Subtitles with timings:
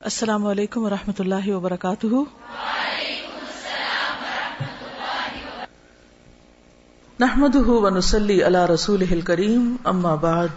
[0.00, 2.06] السلام علیکم و رحمۃ اللہ وبرکاتہ۔
[7.20, 10.48] نحمد ونسلی علی رسول کریم اما بعد،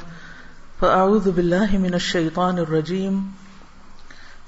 [0.79, 3.27] فاعوذ باللہ من الشیطان الرجیم۔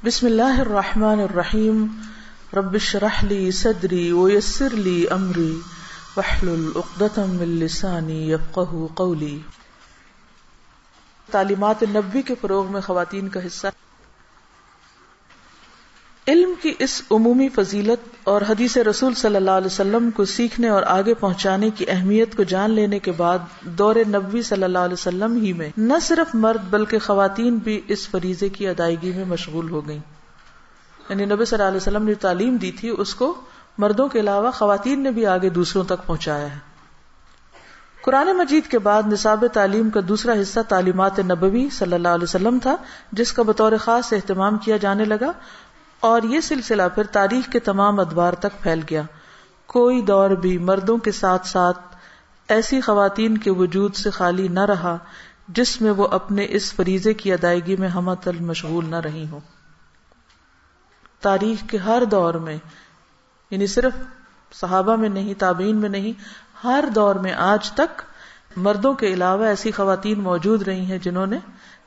[0.03, 1.85] بسم اللہ الرحمن الرحیم۔
[2.53, 5.59] رب اشرح لی صدری ویسر لی امری۔
[6.17, 9.39] واحلل عقدۃ من لسانی یفقهوا قولی۔
[11.31, 13.67] تعلیمات نبوی کے فروغ میں خواتین کا حصہ۔
[16.27, 20.83] علم کی اس عمومی فضیلت اور حدیث رسول صلی اللہ علیہ وسلم کو سیکھنے اور
[20.83, 25.35] آگے پہنچانے کی اہمیت کو جان لینے کے بعد دور نبوی صلی اللہ علیہ وسلم
[25.35, 29.87] ہی میں نہ صرف مرد بلکہ خواتین بھی اس فریضے کی ادائیگی میں مشغول ہو
[29.87, 29.99] گئیں۔
[31.09, 33.35] یعنی نبی صلی اللہ علیہ وسلم نے تعلیم دی تھی، اس کو
[33.77, 36.59] مردوں کے علاوہ خواتین نے بھی آگے دوسروں تک پہنچایا ہے۔
[38.01, 42.59] قرآن مجید کے بعد نصاب تعلیم کا دوسرا حصہ تعلیمات نبوی صلی اللہ علیہ وسلم
[42.61, 42.75] تھا،
[43.11, 45.31] جس کا بطور خاص اہتمام کیا جانے لگا۔
[46.01, 49.01] اور یہ سلسلہ پھر تاریخ کے تمام ادوار تک پھیل گیا۔
[49.65, 51.79] کوئی دور بھی مردوں کے ساتھ ساتھ
[52.47, 54.97] ایسی خواتین کے وجود سے خالی نہ رہا
[55.47, 59.39] جس میں وہ اپنے اس فریضے کی ادائیگی میں ہم تل مشغول نہ رہی ہوں۔
[61.21, 62.57] تاریخ کے ہر دور میں
[63.49, 63.93] یعنی صرف
[64.53, 66.11] صحابہ میں نہیں، تابعین میں نہیں،
[66.63, 68.01] ہر دور میں آج تک
[68.55, 71.37] مردوں کے علاوہ ایسی خواتین موجود رہی ہیں جنہوں نے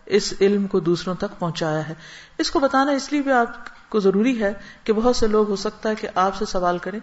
[0.07, 1.95] اس علم کو دوسروں تک پہنچایا ہے۔
[2.39, 3.49] اس کو بتانا اس لیے بھی آپ
[3.95, 4.53] کو ضروری ہے
[4.85, 7.01] کہ بہت سے لوگ ہو سکتا ہے کہ آپ سے سوال کریں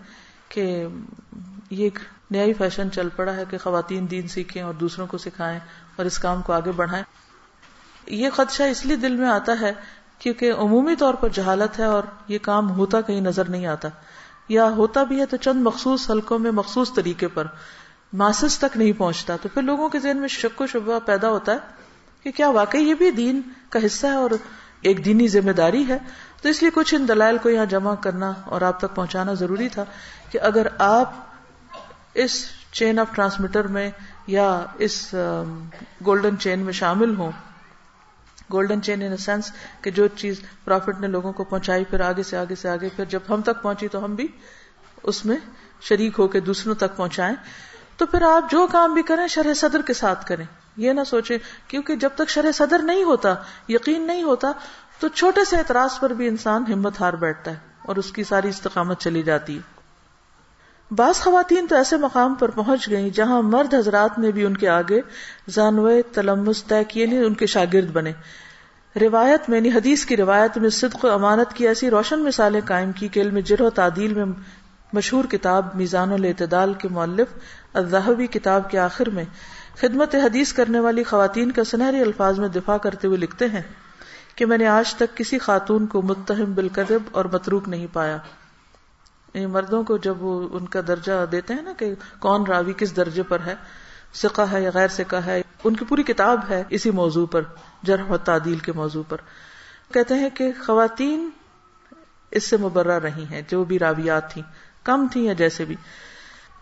[0.50, 0.88] کہ
[1.70, 2.00] یہ ایک
[2.32, 5.60] نیا فیشن چل پڑا ہے کہ خواتین دین سیکھیں اور دوسروں کو سکھائیں
[5.96, 7.04] اور اس کام کو آگے بڑھائیں۔
[8.08, 9.74] یہ خدشہ اس لیے دل میں آتا ہے
[10.20, 13.90] کیونکہ عمومی طور پر جہالت ہے اور یہ کام ہوتا کہیں نظر نہیں آتا۔
[14.50, 17.48] یا ہوتا بھی ہے تو چند مخصوص حلقوں میں مخصوص طریقے پر
[18.14, 21.52] ماسس تک نہیں پہنچتا۔ تو پھر لوگوں کے ذہن میں شک و شبہ پیدا ہوتا
[21.52, 21.58] ہے
[22.24, 24.30] کہ کیا واقعی یہ بھی دین کا حصہ ہے اور
[24.82, 25.98] ایک دینی ذمہ داری ہے۔
[26.42, 29.70] تو اس لیے کچھ ان دلائل کو یہاں جمع کرنا اور آپ تک پہنچانا ضروری
[29.70, 29.84] تھا
[30.32, 31.14] کہ اگر آپ
[32.14, 33.92] اس چین آف ٹرانسمیٹر میں
[34.28, 35.16] یا اس
[36.06, 37.32] گولڈن چین میں شامل ہوں
[38.54, 39.52] گولڈن چین ان سینس
[39.82, 43.06] کہ جو چیز پروفٹ نے لوگوں کو پہنچائی پھر آگے سے آگے سے آگے پھر
[43.06, 44.28] جب ہم تک پہنچی تو ہم بھی
[45.04, 45.38] اس میں
[45.82, 47.36] شریک ہو کے دوسروں تک پہنچائیں۔
[47.98, 50.46] تو پھر آپ جو کام بھی کریں شرح صدر کے ساتھ کریں۔
[50.78, 51.38] یہ نہ سوچیں
[51.68, 53.34] کیونکہ جب تک شرح صدر نہیں ہوتا،
[53.68, 54.52] یقین نہیں ہوتا
[55.02, 58.50] تو چھوٹے سے اعتراض پر بھی انسان ہمت ہار بیٹھتا ہے اور اس کی ساری
[58.50, 59.62] استقامت چلی جاتی ہے۔
[60.92, 64.70] بعض خواتین تو ایسے مقام پر پہنچ گئیں جہاں مرد حضرات نے بھی ان کے
[64.70, 65.02] آگے
[65.50, 68.12] زانوے، تلمس، طے کیے نہیں، ان کے شاگرد بنے۔
[69.02, 72.92] روایت میں یعنی حدیث کی روایت میں صدق و امانت کی ایسی روشن مثالیں قائم
[72.92, 74.26] کی کہ علم جرح و تعدیل میں
[74.94, 77.28] مشہور کتاب میزان الاعتدال کے مولف
[77.74, 79.26] الذہبی کتاب کے آخر میں
[79.76, 83.62] خدمت حدیث کرنے والی خواتین کا سنہری الفاظ میں دفاع کرتے ہوئے لکھتے ہیں
[84.36, 88.18] کہ میں نے آج تک کسی خاتون کو متہم بالکذب اور متروک نہیں پایا۔
[89.34, 92.96] یعنی مردوں کو جب وہ ان کا درجہ دیتے ہیں نا کہ کون راوی کس
[92.96, 93.56] درجے پر ہے
[94.14, 97.42] سکا ہے یا غیر سکا ہے، ان کی پوری کتاب ہے اسی موضوع پر،
[97.84, 99.18] جرح و تعدیل کے موضوع پر۔
[99.94, 101.30] کہتے ہیں کہ خواتین
[102.32, 104.44] اس سے مبرہ رہی ہیں، جو بھی راویات تھیں،
[104.84, 105.76] کم تھیں یا جیسے بھی۔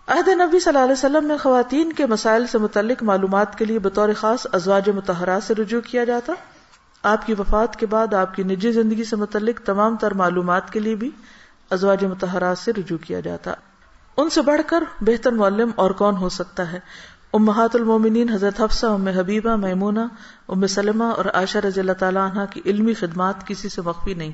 [0.07, 3.79] عہد نبی صلی اللہ علیہ وسلم میں خواتین کے مسائل سے متعلق معلومات کے لیے
[3.79, 6.33] بطور خاص ازواج متحرات سے رجوع کیا جاتا۔
[7.03, 10.79] آپ کی وفات کے بعد آپ کی نجی زندگی سے متعلق تمام تر معلومات کے
[10.79, 11.11] لیے بھی
[11.69, 13.53] ازواج متحرات سے رجوع کیا جاتا۔
[14.17, 16.79] ان سے بڑھ کر بہتر معلم اور کون ہو سکتا ہے؟
[17.33, 19.99] امہات المومنین حضرت حفصہ، ام حبیبہ، میمونہ،
[20.49, 24.31] ام سلمہ اور عائشہ رضی اللہ تعالیٰ عنہ کی علمی خدمات کسی سے مخفی نہیں۔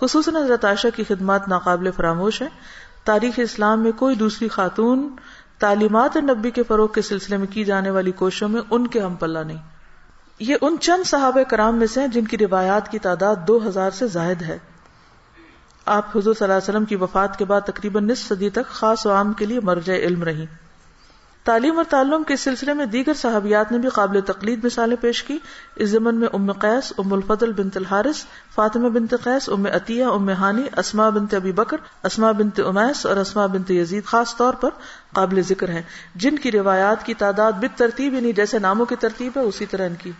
[0.00, 2.48] خصوصاً حضرت عائشہ کی خدمات ناقابل فراموش ہیں۔
[3.04, 5.16] تاریخ اسلام میں کوئی دوسری خاتون
[5.58, 9.14] تعلیمات نبی کے فروغ کے سلسلے میں کی جانے والی کوششوں میں ان کے ہم
[9.14, 9.75] پلہ نہیں۔
[10.38, 13.90] یہ ان چند صحابہ کرام میں سے ہیں جن کی روایات کی تعداد دو ہزار
[13.90, 14.58] سے زائد ہے۔
[15.84, 19.06] آپ حضور صلی اللہ علیہ وسلم کی وفات کے بعد تقریباً نصف صدی تک خاص
[19.06, 20.44] و عام کے لیے مرجع علم رہی
[21.46, 25.38] تعلیم اور تعلم کے سلسلے میں دیگر صحابیات نے بھی قابل تقلید مثالیں پیش کی۔
[25.76, 28.24] اس زمن میں ام قیس، ام الفضل بنت الحارث،
[28.54, 33.16] فاطمہ بنت قیس، ام عطیہ، ام ہانی اسما بنت ابی بکر اسما بنت امیس اور
[33.16, 34.70] اسما بنت یزید خاص طور پر
[35.12, 35.82] قابل ذکر ہیں۔
[36.14, 39.86] جن کی روایات کی تعداد بت ترتیب یعنی جیسے ناموں کی ترتیب ہے، اسی طرح
[39.86, 40.12] ان کی۔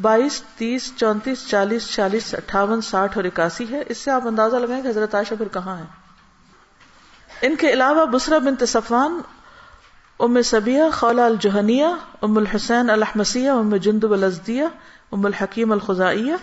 [0.00, 4.82] بائیس، تیس، چونتیس، چالیس چالیس اٹھاون، ساٹھ اور اکاسی ہے۔ اس سے آپ اندازہ لگائیں
[4.82, 5.84] کہ حضرت عائشہ پھر کہاں ہے
[7.42, 9.20] ان کے علاوہ بسرا بنت صفان
[10.20, 11.86] ام سبیہ خولا الجہنیہ،
[12.22, 14.64] ام الحسین الحمسیہ ام جندب الزدیہ
[15.12, 16.34] ام الحکیم الخزائیہ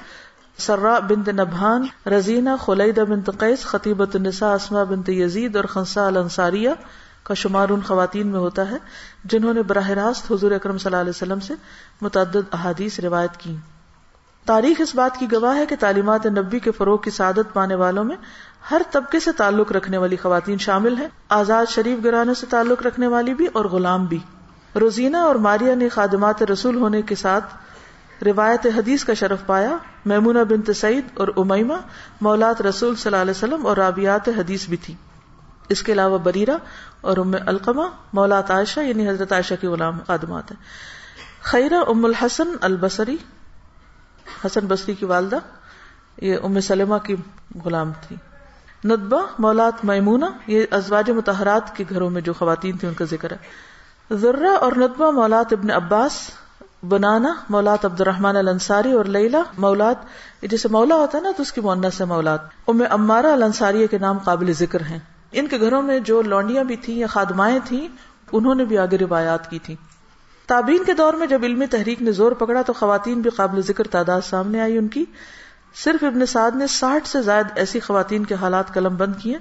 [0.57, 6.69] سرا بنت نبھان، رزینہ خلید بنت قیس خطیبت النساء اسما بنت یزید اور خنسا الانصاریہ
[7.23, 8.77] کا شمار ان خواتین میں ہوتا ہے،
[9.25, 11.53] جنہوں نے براہ راست حضور اکرم صلی اللہ علیہ وسلم سے
[12.01, 13.55] متعدد احادیث روایت کی۔
[14.45, 18.03] تاریخ اس بات کی گواہ ہے کہ تعلیمات نبی کے فروغ کی سعادت پانے والوں
[18.03, 18.15] میں
[18.71, 23.07] ہر طبقے سے تعلق رکھنے والی خواتین شامل ہیں، آزاد شریف گرانے سے تعلق رکھنے
[23.07, 24.19] والی بھی اور غلام بھی۔
[24.79, 27.55] روزینہ اور ماریا نے خادمات رسول ہونے کے ساتھ
[28.23, 31.73] روایت حدیث کا شرف پایا۔ میمونہ بنت سعید اور امیمہ
[32.21, 34.93] مولات رسول صلی اللہ علیہ وسلم اور رابعات حدیث بھی تھی
[35.69, 36.57] اس کے علاوہ بریرہ
[37.01, 40.63] اور ام القمہ مولات عائشہ یعنی حضرت عائشہ کی غلام خادمات ہیں۔
[41.43, 43.17] خیرہ ام الحسن البصری،
[44.45, 45.37] حسن بصری کی والدہ،
[46.21, 47.15] یہ ام سلمہ کی
[47.65, 48.15] غلام تھی۔
[48.85, 53.31] ندبہ، مولات میمونہ، یہ ازواج متحرات کے گھروں میں جو خواتین تھیں ان کا ذکر
[53.31, 53.37] ہے۔
[54.15, 56.11] ذرہ اور ندبہ، مولات ابن عباس
[56.89, 59.95] بنانا مولات عبد الرحمان الانصاری اور لیلا مولات
[60.41, 63.97] جیسے مولا ہوتا ہے نا، تو اس کی مونس سے مولات۔ ام امارا الانصاری کے
[63.97, 64.99] نام قابل ذکر ہیں۔
[65.31, 67.87] ان کے گھروں میں جو لونڈیاں بھی تھیں یا خادمائیں تھیں،
[68.31, 69.75] انہوں نے بھی آگے روایات کی تھی
[70.47, 73.87] تابین کے دور میں جب علمی تحریک نے زور پکڑا، تو خواتین بھی قابل ذکر
[73.87, 75.05] تعداد سامنے آئی ان کی۔
[75.75, 79.37] صرف ابن سعد نے ساٹھ سے زائد ایسی خواتین کے حالات قلم بند کیے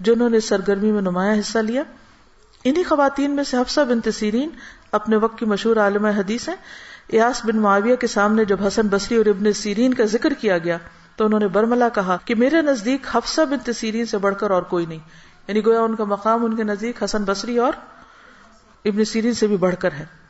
[0.00, 1.82] جنہوں نے سرگرمی میں نمایاں حصہ لیا۔
[2.64, 4.48] انہی خواتین میں سے حفصہ بن تسیرین
[4.92, 6.56] اپنے وقت کی مشہور عالم حدیث ہیں۔
[7.08, 10.78] ایاس بن معاویہ کے سامنے جب حسن بصری اور ابن سیرین کا ذکر کیا گیا
[11.16, 14.62] تو انہوں نے برملا کہا کہ میرے نزدیک حفصہ بن تسیرین سے بڑھ کر اور
[14.62, 14.98] کوئی نہیں۔
[15.48, 17.72] یعنی گویا ان کا مقام ان کے نزدیک حسن بصری اور
[18.84, 20.23] ابن سیرین سے بھی بڑھ کر ہے۔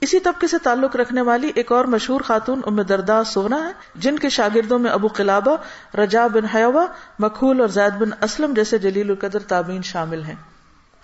[0.00, 4.18] اسی طبقے سے تعلق رکھنے والی ایک اور مشہور خاتون ام دردا سونا ہے، جن
[4.18, 5.56] کے شاگردوں میں ابو قلابہ،
[5.96, 6.86] رجا بن حیوہ،
[7.18, 10.34] مکھول اور زید بن اسلم جیسے جلیل القدر تابین شامل ہیں۔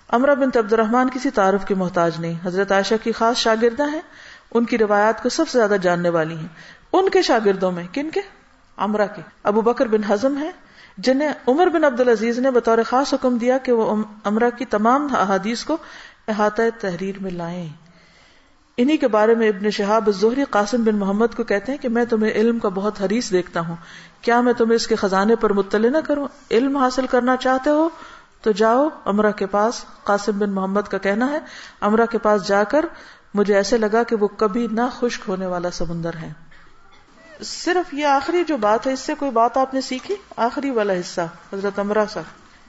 [0.07, 4.01] امرا بن عبد الرحمان کسی تعارف کی محتاج نہیں۔ حضرت عائشہ کی خاص شاگردہ ہیں۔
[4.53, 6.47] ان کی روایات کو سب سے زیادہ جاننے والی ہیں۔
[6.93, 8.21] ان کے شاگردوں میں کن کے؟
[8.77, 10.51] امرا کے۔ ابو بکر بن ہزم ہے
[10.97, 15.07] جنہیں عمر بن عبد العزیز نے بطور خاص حکم دیا کہ وہ امرا کی تمام
[15.11, 15.77] احادیث کو
[16.27, 17.69] احاطہ تحریر میں لائیں۔
[18.81, 22.05] انہی کے بارے میں ابن شہاب ظہری قاسم بن محمد کو کہتے ہیں کہ میں
[22.05, 23.75] تمہیں علم کا بہت حریص دیکھتا ہوں۔
[24.21, 27.89] کیا میں تمہیں اس کے خزانے پر مطلع نہ کروں؟ علم حاصل کرنا چاہتے ہو؟
[28.41, 31.39] تو جاؤ امرا کے پاس قاسم بن محمد کا کہنا ہے۔
[31.81, 32.85] امرا کے پاس جا کر
[33.33, 36.31] مجھے ایسے لگا کہ وہ کبھی نہ خشک ہونے والا سمندر ہے۔
[37.43, 40.93] صرف یہ آخری جو بات ہے، اس سے کوئی بات آپ نے سیکھی؟ آخری والا
[40.93, 42.21] حصہ، حضرت امرا سا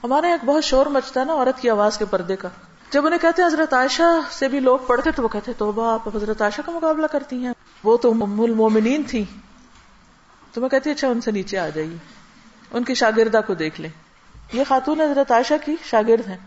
[0.03, 2.49] ہمارے ایک بہت شور مچتا ہے نا عورت کی آواز کے پردے کا۔
[2.93, 6.15] جب انہیں کہتے ہیں حضرت عائشہ سے بھی لوگ پڑھتے تو وہ کہتے تو آپ
[6.15, 7.53] حضرت عائشہ کا مقابلہ کرتی ہیں۔
[7.83, 9.25] وہ تو المومنین تھی۔
[10.53, 11.97] تو میں کہتی اچھا ان سے نیچے آ جائیے۔
[12.71, 13.89] ان کی شاگردہ کو دیکھ لیں۔
[14.53, 16.37] یہ خاتون حضرت عائشہ کی شاگرد ہیں۔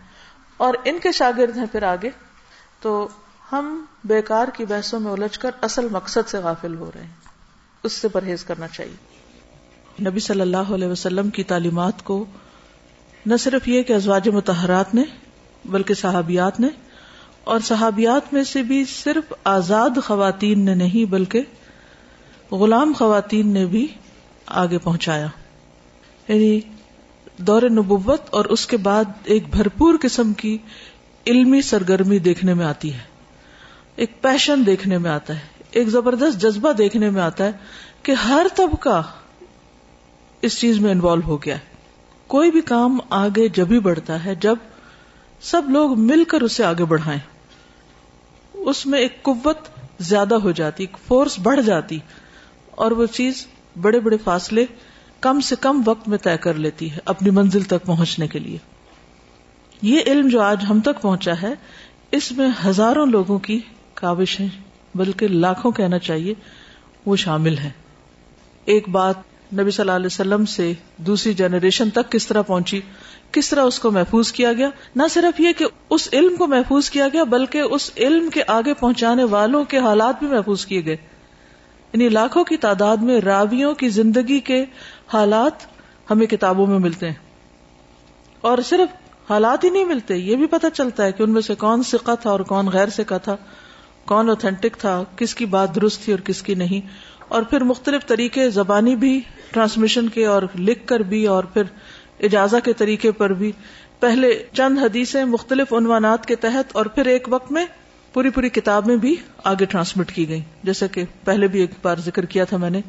[0.57, 2.09] اور ان کے شاگرد ہیں پھر آگے۔
[2.81, 3.07] تو
[3.51, 7.13] ہم بیکار کی بحثوں میں الجھ کر اصل مقصد سے غافل ہو رہے ہیں۔
[7.83, 8.95] اس سے پرہیز کرنا چاہیے۔
[10.09, 12.25] نبی صلی اللہ علیہ وسلم کی تعلیمات کو
[13.25, 15.03] نہ صرف یہ کہ ازواج متحرات نے
[15.67, 16.67] بلکہ صحابیات نے
[17.43, 21.41] اور صحابیات میں سے بھی صرف آزاد خواتین نے نہیں بلکہ
[22.51, 23.87] غلام خواتین نے بھی
[24.45, 25.27] آگے پہنچایا۔
[26.27, 26.59] یعنی
[27.37, 30.57] دور نبوت اور اس کے بعد ایک بھرپور قسم کی
[31.27, 32.99] علمی سرگرمی دیکھنے میں آتی ہے۔
[33.95, 35.39] ایک پیشن دیکھنے میں آتا ہے۔
[35.71, 37.51] ایک زبردست جذبہ دیکھنے میں آتا ہے
[38.03, 39.03] کہ ہر طبقہ
[40.41, 41.77] اس چیز میں انوالو ہو گیا ہے۔
[42.27, 44.55] کوئی بھی کام آگے جب ہی بڑھتا ہے، جب
[45.41, 47.19] سب لوگ مل کر اسے آگے بڑھائیں۔
[48.53, 49.69] اس میں ایک قوت
[49.99, 51.99] زیادہ ہو جاتی فورس بڑھ جاتی،
[52.71, 53.45] اور وہ چیز
[53.81, 54.65] بڑے بڑے فاصلے
[55.21, 58.57] کم سے کم وقت میں طے کر لیتی ہے اپنی منزل تک پہنچنے کے لیے۔
[59.81, 61.53] یہ علم جو آج ہم تک پہنچا ہے،
[62.11, 63.59] اس میں ہزاروں لوگوں کی
[63.93, 64.47] کاوشیں،
[64.95, 66.33] بلکہ لاکھوں کہنا چاہیے،
[67.05, 67.71] وہ شامل ہے
[68.67, 72.81] ایک بات نبی صلی اللہ علیہ وسلم سے دوسری جنریشن تک کس طرح پہنچی؟
[73.31, 76.89] کس طرح اس کو محفوظ کیا گیا؟ نہ صرف یہ کہ اس علم کو محفوظ
[76.89, 80.95] کیا گیا، بلکہ اس علم کے آگے پہنچانے والوں کے حالات بھی محفوظ کیے گئے۔
[81.93, 84.65] یعنی لاکھوں کی تعداد میں راویوں کی زندگی کے
[85.13, 85.53] حالات
[86.11, 87.15] ہمیں کتابوں میں ملتے ہیں۔
[88.41, 88.95] اور صرف
[89.31, 92.15] حالات ہی نہیں ملتے، یہ بھی پتہ چلتا ہے کہ ان میں سے کون سکا
[92.15, 93.35] تھا اور کون غیر سکا تھا،
[94.05, 98.05] کون اوتھینٹک تھا، کس کی بات درست تھی اور کس کی نہیں۔ اور پھر مختلف
[98.05, 101.63] طریقے زبانی بھی ٹرانسمیشن کے اور لکھ کر بھی اور پھر
[102.19, 103.51] اجازہ کے طریقے پر بھی۔
[103.99, 107.65] پہلے چند حدیثیں مختلف عنوانات کے تحت اور پھر ایک وقت میں
[108.13, 111.95] پوری پوری کتاب میں بھی آگے ٹرانسمٹ کی گئی جیسے کہ پہلے بھی ایک بار
[111.95, 112.81] ذکر کیا تھا میں نے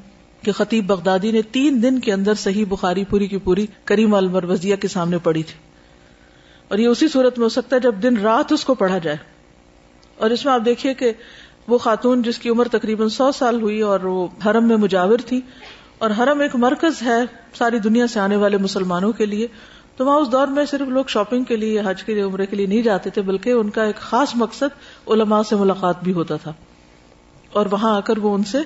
[0.43, 4.77] کہ خطیب بغدادی نے تین دن کے اندر صحیح بخاری پوری کی پوری کریم المروزیہ
[4.77, 5.55] کے سامنے پڑھی تھی۔
[6.69, 9.17] اور یہ اسی صورت میں ہو سکتا ہے جب دن رات اس کو پڑھا جائے۔
[10.17, 11.13] اور اس میں آپ دیکھیے کہ
[11.69, 15.41] وہ خاتون جس کی عمر تقریباً سو سال ہوئی اور وہ حرم میں مجاور تھی
[15.99, 17.21] اور حرم ایک مرکز ہے
[17.55, 19.47] ساری دنیا سے آنے والے مسلمانوں کے لیے
[19.97, 22.57] تو وہاں اس دور میں صرف لوگ شاپنگ کے لیے حج کے لیے عمرے کے
[22.57, 26.37] لیے نہیں جاتے تھے، بلکہ ان کا ایک خاص مقصد علماء سے ملاقات بھی ہوتا
[26.37, 26.53] تھا۔
[27.53, 28.59] اور وہاں آ کر وہ ان سے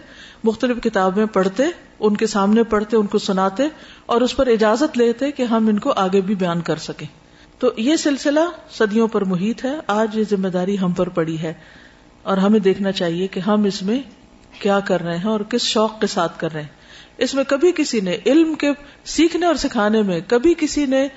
[0.45, 1.63] مختلف کتابیں پڑھتے،
[2.01, 3.63] ان کے سامنے پڑھتے، ان کو سناتے
[4.07, 7.07] اور اس پر اجازت لیتے کہ ہم ان کو آگے بھی بیان کر سکیں۔
[7.59, 8.41] تو یہ سلسلہ
[8.71, 11.55] صدیوں پر محیط ہے، آج یہ ذمہ داری ہم پر پڑی ہے۔
[12.23, 14.03] اور ہمیں دیکھنا چاہیے کہ ہم اس میں
[14.61, 16.69] کیا کر رہے ہیں اور کس شوق کے ساتھ کر رہے ہیں۔
[17.19, 18.71] اس میں کبھی کسی نے علم کے
[19.05, 21.09] سیکھنے اور سکھانے میں کبھی کسی نے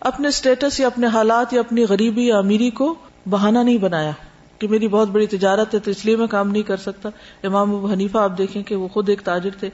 [0.00, 2.94] اپنے اسٹیٹس یا اپنے حالات یا اپنی غریبی یا امیری کو
[3.30, 4.10] بہانا نہیں بنایا
[4.58, 7.08] کہ میری بہت بڑی تجارت ہے تو اس لیے میں کام نہیں کر سکتا۔
[7.42, 9.70] امام ابو حنیفہ آپ دیکھیں کہ وہ خود ایک تاجر تھے۔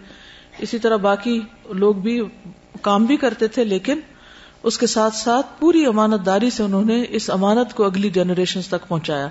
[0.58, 2.23] اسی طرح باقی لوگ بھی
[2.82, 4.00] کام بھی کرتے تھے لیکن
[4.62, 8.61] اس کے ساتھ ساتھ پوری امانت داری سے انہوں نے اس امانت کو اگلی جنریشن
[8.62, 9.28] تک پہنچایا۔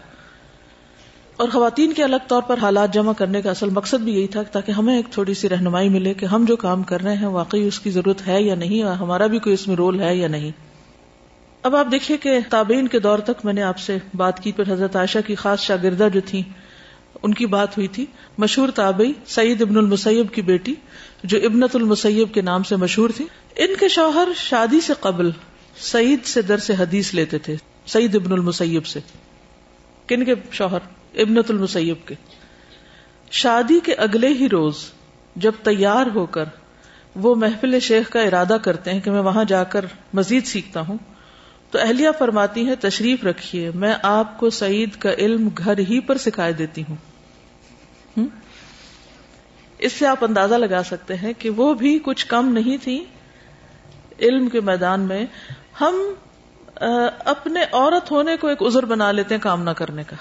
[1.38, 4.44] اور خواتین کے الگ طور پر حالات جمع کرنے کا اصل مقصد بھی یہی تھا
[4.44, 7.67] تاکہ ہمیں ایک تھوڑی سی رہنمائی ملے کہ ہم جو کام کر رہے ہیں، واقعی
[7.67, 10.27] اس کی ضرورت ہے یا نہیں، اور ہمارا بھی کوئی اس میں رول ہے یا
[10.27, 10.51] نہیں۔
[11.63, 14.74] اب آپ دیکھیے کہ تابعین کے دور تک میں نے آپ سے بات کی، پھر
[14.74, 16.44] حضرت عائشہ کی خاص شاگردہ جو تھی
[17.24, 18.06] ان کی بات ہوئی تھی۔
[18.38, 20.75] مشہور تابعی سعید ابن المسیب کی بیٹی،
[21.24, 23.25] جو ابنت المسیب کے نام سے مشہور تھی۔
[23.56, 25.32] ان کے شوہر شادی سے قبل
[25.79, 29.00] سعید سے در سے حدیث لیتے تھے، سعید ابن المسیب سے۔
[30.08, 32.16] کن کے شوہر؟ ابنت المسیب کے۔
[33.32, 34.76] شادی کے اگلے ہی روز
[35.36, 36.46] جب تیار ہو کر
[37.16, 40.98] وہ محفل شیخ کا ارادہ کرتے ہیں کہ میں وہاں جا کر مزید سیکھتا ہوں،
[41.72, 46.18] تو اہلیہ فرماتی ہیں، تشریف رکھیے، میں آپ کو سعید کا علم گھر ہی پر
[46.18, 46.96] سکھائے دیتی ہوں۔
[49.78, 53.04] اس سے آپ اندازہ لگا سکتے ہیں کہ وہ بھی کچھ کم نہیں تھی۔
[54.20, 55.26] علم کے میدان میں
[55.82, 55.96] ہم
[57.26, 60.16] اپنے عورت ہونے کو ایک عذر بنا لیتے ہیں کام نہ کرنے کا۔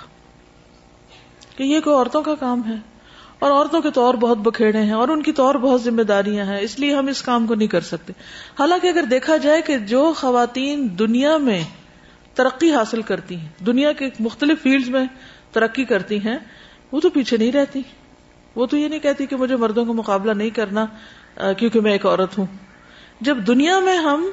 [1.56, 2.74] کہ یہ کوئی عورتوں کا کام ہے
[3.38, 6.60] اور عورتوں کے طور بہت بکھیڑے ہیں اور ان کی طور بہت ذمہ داریاں ہیں،
[6.60, 8.12] اس لیے ہم اس کام کو نہیں کر سکتے۔
[8.58, 11.60] حالانکہ اگر دیکھا جائے کہ جو خواتین دنیا میں
[12.34, 15.04] ترقی حاصل کرتی ہیں، دنیا کے مختلف فیلڈ میں
[15.52, 16.38] ترقی کرتی ہیں،
[16.92, 17.82] وہ تو پیچھے نہیں رہتی۔
[18.56, 20.84] وہ تو یہ نہیں کہتی کہ مجھے مردوں کا مقابلہ نہیں کرنا
[21.52, 22.46] کیونکہ میں ایک عورت ہوں۔
[23.20, 24.28] جب دنیا میں ہم،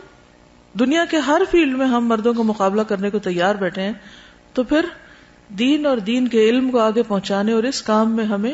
[0.74, 3.94] دنیا کے ہر فیلڈ میں ہم مردوں کا مقابلہ کرنے کو تیار بیٹھے ہیں،
[4.54, 4.86] تو پھر
[5.60, 8.54] دین اور دین کے علم کو آگے پہنچانے اور اس کام میں ہمیں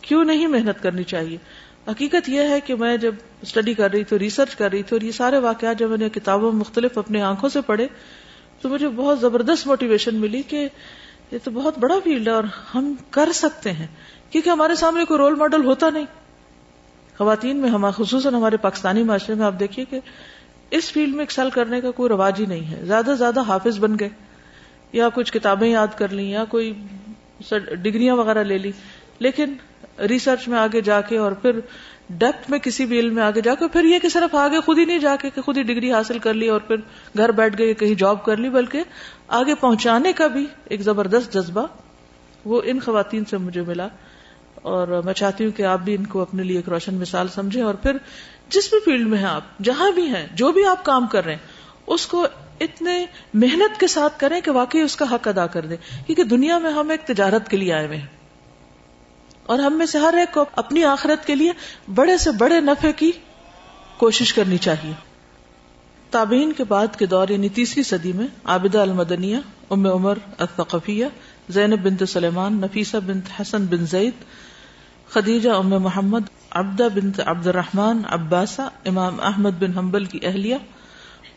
[0.00, 1.36] کیوں نہیں محنت کرنی چاہیے؟
[1.88, 5.00] حقیقت یہ ہے کہ میں جب اسٹڈی کر رہی تھی ریسرچ کر رہی تھی اور
[5.00, 7.86] یہ سارے واقعات جب میں نے کتابوں مختلف اپنے آنکھوں سے پڑھے،
[8.60, 10.68] تو مجھے بہت زبردست موٹیویشن ملی کہ
[11.30, 12.44] یہ تو بہت بڑا فیلڈ ہے اور
[12.74, 13.86] ہم کر سکتے ہیں۔
[14.30, 16.04] کیونکہ ہمارے سامنے کوئی رول ماڈل ہوتا نہیں۔
[17.18, 20.00] خواتین میں ہم خصوصاً ہمارے پاکستانی معاشرے میں آپ دیکھیے کہ
[20.70, 23.78] اس فیلڈ میں ایکسل کرنے کا کوئی رواج ہی نہیں ہے۔ زیادہ سے زیادہ حافظ
[23.78, 24.08] بن گئے۔
[24.96, 26.72] یا کچھ کتابیں یاد کر لی یا کوئی
[27.82, 28.72] ڈگریاں وغیرہ لے لی۔
[29.18, 29.54] لیکن
[30.08, 31.60] ریسرچ میں آگے جا کے اور پھر
[32.10, 34.78] ڈیپتھ میں کسی بھی علم میں آگے جا کے پھر یہ کہ صرف آگے خود
[34.78, 36.76] ہی نہیں جا کے کہ خود ہی ڈگری حاصل کر لی اور پھر
[37.16, 38.82] گھر بیٹھ گئے، کہیں جاب کر لی، بلکہ
[39.28, 41.66] آگے پہنچانے کا بھی ایک زبردست جذبہ
[42.44, 43.88] وہ ان خواتین سے مجھے ملا۔
[44.62, 47.62] اور میں چاہتی ہوں کہ آپ بھی ان کو اپنے لیے ایک روشن مثال سمجھیں
[47.62, 47.96] اور پھر
[48.48, 51.34] جس بھی فیلڈ میں ہیں آپ، جہاں بھی ہیں، جو بھی آپ کام کر رہے
[51.34, 51.55] ہیں
[51.86, 52.26] اس کو
[52.60, 55.76] اتنے محنت کے ساتھ کریں کہ واقعی اس کا حق ادا کر دیں۔
[56.06, 58.06] کیونکہ دنیا میں ہم ایک تجارت کے لیے آئے ہوئے ہیں۔
[59.46, 61.52] اور ہم میں سے ہر ایک کو اپنی آخرت کے لیے
[61.94, 63.12] بڑے سے بڑے نفے کی
[63.96, 64.92] کوشش کرنی چاہیے۔
[66.10, 69.36] تابعین کے بعد کے دور یعنی تیسری صدی میں، عابدہ المدنیہ،
[69.70, 71.06] ام عمر الثقفیہ،
[71.48, 74.12] زینب بنت سلیمان، نفیسہ بنت حسن بن زید،
[75.08, 80.56] خدیجہ ام محمد، عبدہ بنت عبد الرحمان عباسہ، امام احمد بن حنبل کی اہلیہ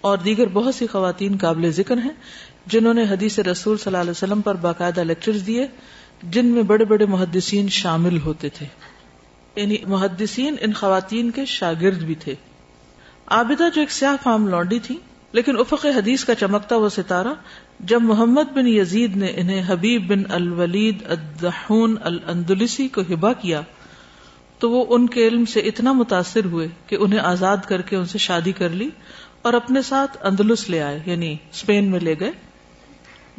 [0.02, 2.12] اور دیگر بہت سی خواتین قابل ذکر ہیں
[2.66, 5.68] جنہوں نے حدیث رسول صلی اللہ علیہ وسلم پر باقاعدہ لیکچر دیے،
[6.24, 8.66] جن میں بڑے بڑے محدثین شامل ہوتے تھے۔
[9.56, 12.36] یعنی محدثین ان خواتین کے شاگرد بھی تھے۔
[13.28, 14.98] عابدہ جو ایک سیاہ فام لانڈی تھی
[15.32, 17.34] لیکن افق حدیث کا چمکتا وہ ستارہ،
[17.80, 23.62] جب محمد بن یزید نے انہیں حبیب بن الولید الدحون الاندلسی کو ہبا کیا،
[24.60, 28.06] تو وہ ان کے علم سے اتنا متاثر ہوئے کہ انہیں آزاد کر کے ان
[28.06, 28.90] سے شادی کر لی
[29.50, 32.32] اور اپنے ساتھ اندلس لے آئے یعنی اسپین میں لے گئے،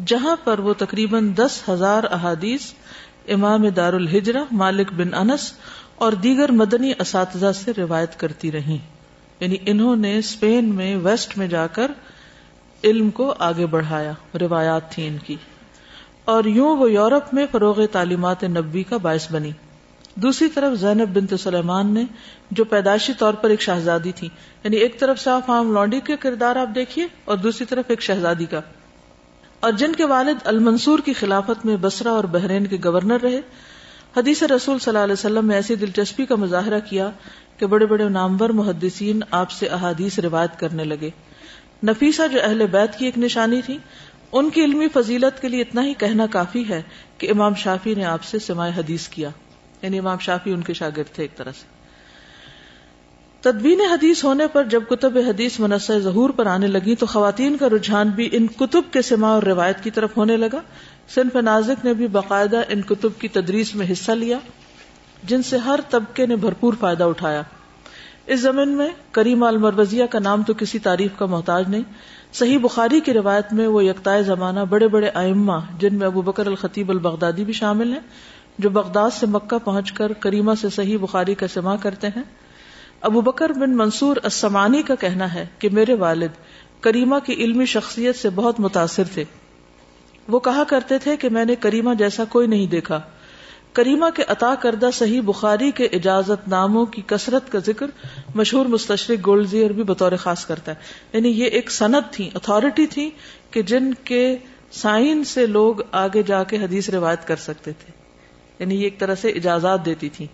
[0.06, 2.60] جہاں پر وہ تقریباً دس ہزار احادیث،
[3.28, 5.52] امام دار الحجرا مالک بن انس
[5.96, 8.78] اور دیگر مدنی اساتذہ سے روایت کرتی رہی
[9.40, 11.90] یعنی انہوں نے اسپین میں، ویسٹ میں جا کر
[12.84, 15.36] علم کو آگے بڑھایا، روایات تھی ان کی۔
[16.24, 19.50] اور یوں وہ یورپ میں فروغ تعلیمات نبی کا باعث بنی
[20.14, 22.04] دوسری طرف زینب بنت سلیمان نے
[22.50, 24.28] جو پیدائشی طور پر ایک شہزادی تھی
[24.64, 28.44] یعنی ایک طرف صاف عام لانڈی کے کردار آپ دیکھیے اور دوسری طرف ایک شہزادی
[28.44, 28.60] کا۔
[29.60, 33.40] اور جن کے والد المنصور کی خلافت میں بسرا اور بحرین کے گورنر رہے،
[34.16, 37.10] حدیث رسول صلی اللہ علیہ وسلم نے ایسی دلچسپی کا مظاہرہ کیا
[37.56, 41.10] کہ بڑے بڑے نامور محدثین آپ سے احادیث روایت کرنے لگے۔
[41.86, 43.78] نفیسہ جو اہل بیت کی ایک نشانی تھی،
[44.32, 46.82] ان کی علمی فضیلت کے لیے اتنا ہی کہنا کافی ہے
[47.18, 49.30] کہ امام شافی نے آپ سے سماع حدیث کیا۔
[49.82, 51.80] یعنی امام شافی ان کے شاگرد تھے ایک طرح سے۔
[53.40, 57.68] تدبین حدیث ہونے پر جب کتب حدیث منصع ظہور پر آنے لگی تو خواتین کا
[57.68, 60.60] رجحان بھی ان کتب کے سما اور روایت کی طرف ہونے لگا۔
[61.14, 64.38] صنف نازک نے بھی باقاعدہ ان کتب کی تدریس میں حصہ لیا،
[65.24, 67.42] جن سے ہر طبقے نے بھرپور فائدہ اٹھایا۔
[68.26, 71.82] اس زمین میں کریم المروزیہ کا نام تو کسی تعریف کا محتاج نہیں۔
[72.32, 76.46] صحیح بخاری کی روایت میں وہ یکتائے زمانہ بڑے بڑے ائمہ، جن میں ابو بکر
[76.46, 78.00] الخطیب البغدادی بھی شامل ہیں
[78.58, 82.22] جو بغداد سے مکہ پہنچ کر کریمہ سے صحیح بخاری کا سما کرتے ہیں۔
[83.00, 86.28] ابو بکر بن منصور السمانی کا کہنا ہے کہ میرے والد
[86.80, 89.24] کریمہ کی علمی شخصیت سے بہت متاثر تھے۔
[90.28, 93.00] وہ کہا کرتے تھے کہ میں نے کریمہ جیسا کوئی نہیں دیکھا۔
[93.72, 97.86] کریمہ کے عطا کردہ صحیح بخاری کے اجازت ناموں کی کثرت کا ذکر
[98.34, 100.76] مشہور مستشرق گولڈزیئر بھی بطور خاص کرتا ہے۔
[101.12, 103.10] یعنی یہ ایک صنعت تھی اتارٹی تھی
[103.50, 104.36] کہ جن کے
[104.72, 107.99] سائن سے لوگ آگے جا کے حدیث روایت کر سکتے تھے۔
[108.60, 110.26] یعنی یہ ایک طرح سے اجازت دیتی تھی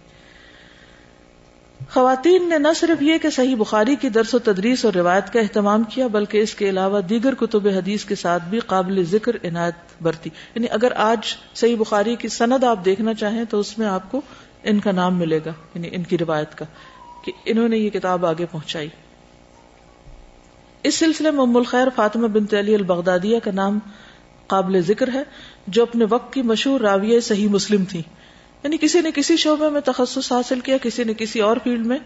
[1.90, 5.40] خواتین نے نہ صرف یہ کہ صحیح بخاری کی درس و تدریس اور روایت کا
[5.40, 10.02] اہتمام کیا، بلکہ اس کے علاوہ دیگر کتب حدیث کے ساتھ بھی قابل ذکر عنایت
[10.02, 11.18] برتی۔ یعنی اگر آج
[11.54, 14.20] صحیح بخاری کی سند آپ دیکھنا چاہیں تو اس میں آپ کو
[14.64, 16.64] ان کا نام ملے گا یعنی ان کی روایت کا،
[17.24, 18.88] کہ انہوں نے یہ کتاب آگے پہنچائی۔
[20.82, 23.78] اس سلسلے میں ام الخیر فاطمہ بنت علی البغدادیہ کا نام
[24.46, 25.22] قابل ذکر ہے،
[25.66, 28.02] جو اپنے وقت کی مشہور راویہ صحیح مسلم تھی
[28.66, 31.98] یعنی کسی نے کسی شعبے میں تخصص حاصل کیا، کسی نے کسی اور فیلڈ میں۔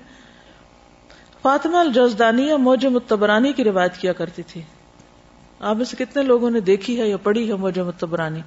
[1.43, 4.63] فاطمہ الجزدانیہ موج متبرانی کی روایت کیا کرتی تھی۔
[5.61, 8.41] آپ میں سے کتنے لوگوں نے دیکھی ہے یا پڑھی ہے موج متبرانی؟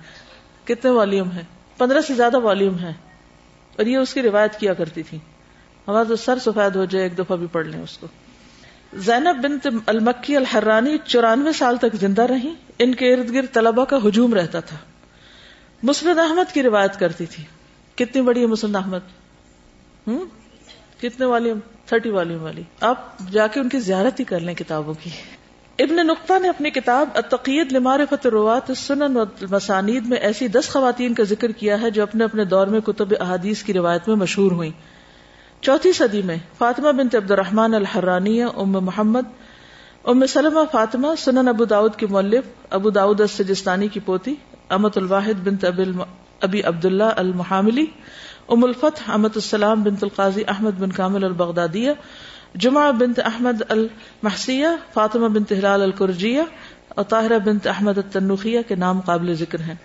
[0.63, 1.43] کتنے والیوم ہے
[1.77, 2.93] پندرہ سے زیادہ والیوم ہے
[3.77, 5.17] اور یہ اس کی روایت کیا کرتی تھی۔
[5.87, 8.07] ہمارا تو سر سفید ہو جائے، ایک دفعہ بھی پڑھ لیں اس کو۔
[8.93, 13.97] زینب بنت المکی الحرانی چورانوے سال تک زندہ رہی۔ ان کے ارد گرد طلبا کا
[14.07, 14.77] ہجوم رہتا تھا۔
[15.83, 17.43] مسرد احمد کی روایت کرتی تھی۔
[17.95, 19.11] کتنی بڑی ہے مسلم احمد؟
[20.07, 20.25] ہوں
[21.01, 21.53] کتنے والی
[21.85, 22.97] تھرٹی والی والی۔ آپ
[23.31, 25.09] جا کے ان کی زیارت ہی کر لیں کتابوں کی۔
[25.79, 31.13] ابن نقطہ نے اپنی کتاب اتقید لمارفت روات سنن و مسانید میں ایسی دس خواتین
[31.13, 34.51] کا ذکر کیا ہے جو اپنے اپنے دور میں کتب احادیث کی روایت میں مشہور
[34.51, 34.71] ہوئی
[35.61, 39.21] چوتھی صدی میں فاطمہ بنت عبد الرحمن الحرانیہ ام محمد،
[40.03, 44.35] ام سلمہ فاطمہ، سنن ابو داود کی مولف ابو داود السجستانی کی پوتی
[44.69, 45.83] امت الواحد بنت ابی
[46.43, 47.85] ابی عبداللہ المحاملی،
[48.47, 51.91] ام الفتح احمد السلام بنت القاضی احمد بن کامل البغدادیہ،
[52.55, 56.41] جمعہ بنت احمد المحسیہ، فاطمہ بنت ہلال القرجیہ
[56.89, 59.75] اور طاہرہ بنت احمد التنوخیہ کے نام قابل ذکر ہیں۔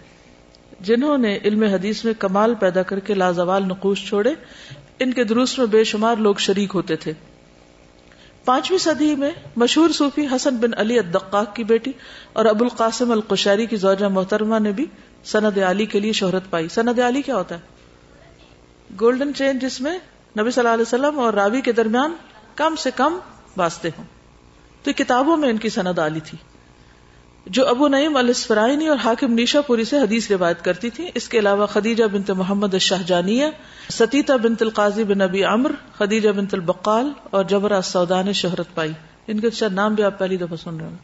[0.81, 4.35] جنہوں نے علم حدیث میں کمال پیدا کر کے لازوال نقوش چھوڑے،
[4.99, 7.13] ان کے دروس میں بے شمار لوگ شریک ہوتے تھے۔
[8.45, 11.93] پانچویں صدی میں مشہور صوفی حسن بن علی الدقاق کی بیٹی
[12.33, 14.87] اور ابو القاسم القشاری کی زوجہ محترمہ نے بھی
[15.25, 17.61] سند علی کے لیے شہرت پائی۔ سند علی کیا ہوتا ہے؟
[19.01, 19.99] گولڈن چین جس میں
[20.39, 22.15] نبی صلی اللہ علیہ وسلم اور راوی کے درمیان
[22.55, 23.19] کم سے کم
[23.57, 24.05] واسطے ہوں۔
[24.83, 26.39] تو کتابوں میں ان کی سند علی تھی۔
[27.47, 31.39] جو ابو نعیم الاسفرائنی اور حاکم نیشا پوری سے حدیث روایت کرتی تھی اس کے
[31.39, 33.47] علاوہ خدیجہ بنت محمد الشاہجانیہ
[33.91, 38.93] ستیتا بنت القاضی بن ابی عمر خدیجہ بنت البقال اور جبر سودا نے شہرت پائی۔
[39.27, 40.97] ان کے شاید نام بھی آپ پہلی دفعہ سن رہے ہیں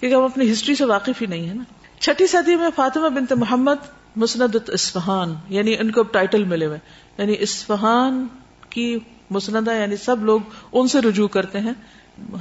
[0.00, 1.62] کیونکہ ہم اپنی ہسٹری سے واقف ہی نہیں ہے نا۔
[2.00, 3.74] چھٹی صدی میں فاطمہ بنت محمد
[4.16, 6.78] مسند اسفہان یعنی ان کو ٹائٹل ملے ہوئے
[7.18, 8.26] یعنی اسفہان
[8.70, 8.98] کی
[9.30, 10.40] مسندہ یعنی سب لوگ
[10.72, 11.72] ان سے رجوع کرتے ہیں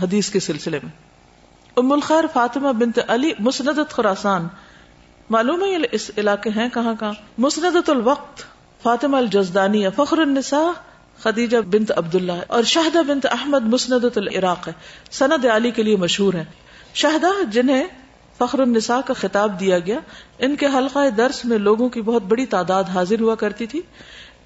[0.02, 0.91] حدیث کے سلسلے میں۔
[1.78, 4.48] ام الخیر فاطمہ بنت علی مسندت خراسان
[5.30, 8.43] معلوم ہے یہ اس علاقے ہیں کہاں کہاں؟ مسندت الوقت،
[8.84, 10.72] فاطمہ الجزدانی فخر النساء،
[11.24, 14.74] خدیجہ بنت عبداللہ اور شاہدہ بنت احمد مسندت العراق ہے۔
[15.12, 16.46] سند علی کے لیے مشہور ہے
[16.93, 17.84] شاہدہ جنہیں
[18.39, 20.00] فخر النساء کا خطاب دیا گیا۔
[20.39, 23.82] ان کے حلقہ درس میں لوگوں کی بہت بڑی تعداد حاضر ہوا کرتی تھی۔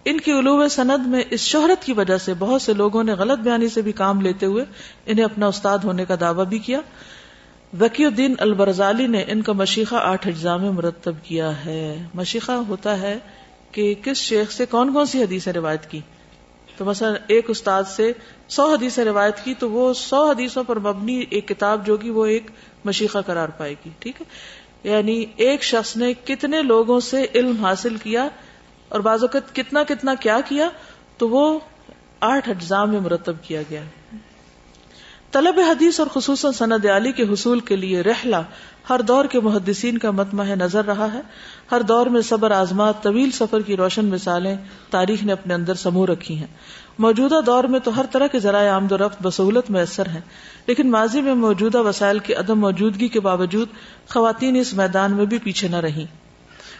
[0.06, 3.39] ان کی علوم سند میں اس شہرت کی وجہ سے بہت سے لوگوں نے غلط
[3.39, 4.65] بیانی سے بھی کام لیتے ہوئے
[5.06, 6.80] انہیں اپنا استاد ہونے کا دعویٰ بھی کیا۔
[7.80, 13.01] وکی الدین البرزالی نے ان کا مشیقہ آٹھ اجزاء میں مرتب کیا ہے۔ مشیقہ ہوتا
[13.01, 13.17] ہے
[13.71, 15.99] کہ کس شیخ سے کون کون سی حدیثیں روایت کی؟
[16.77, 18.12] تو مثلا ایک استاد سے
[18.47, 22.25] سو حدیثیں روایت کی تو وہ سو حدیثوں پر مبنی ایک کتاب جو کہ وہ
[22.25, 22.51] ایک
[22.86, 24.26] مشیقہ قرار پائے گی، ٹھیک ہے؟
[24.84, 28.28] یعنی ایک شخص نے کتنے لوگوں سے علم حاصل کیا
[28.89, 30.70] اور بعض اوقات کتنا کتنا کیا کیا،
[31.17, 31.60] تو وہ
[32.20, 33.82] آٹھ اجزاء میں مرتب کیا گیا۔
[35.32, 38.41] طلب حدیث اور خصوصاً سند علی کے حصول کے لیے رحلہ
[38.89, 41.22] ہر دور کے محدثین کا متمح نظر رہا ہے۔
[41.72, 44.56] ہر دور میں صبر آزمات، طویل سفر کی روشن مثالیں
[44.89, 46.48] تاریخ نے اپنے اندر سمو رکھی ہیں۔
[47.00, 50.22] موجودہ دور میں تو ہر طرح کے ذرائع آمد و رفت بسہولت میسر ہیں،
[50.67, 53.67] لیکن ماضی میں موجودہ وسائل کی عدم موجودگی کے باوجود
[54.10, 56.06] خواتین اس میدان میں بھی پیچھے نہ رہی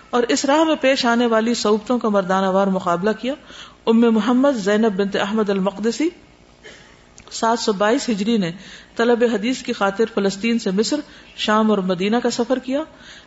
[0.10, 3.34] اور اس راہ میں پیش آنے والی صوبتوں کا مردانہ وار مقابلہ کیا۔
[3.86, 6.10] ام محمد زینب بنت احمد المقدسی
[7.32, 8.52] سات سو بائیس ہجری نے
[8.96, 11.00] طلب حدیث کی خاطر فلسطین سے مصر،
[11.36, 12.84] شام اور مدینہ کا سفر کیا۔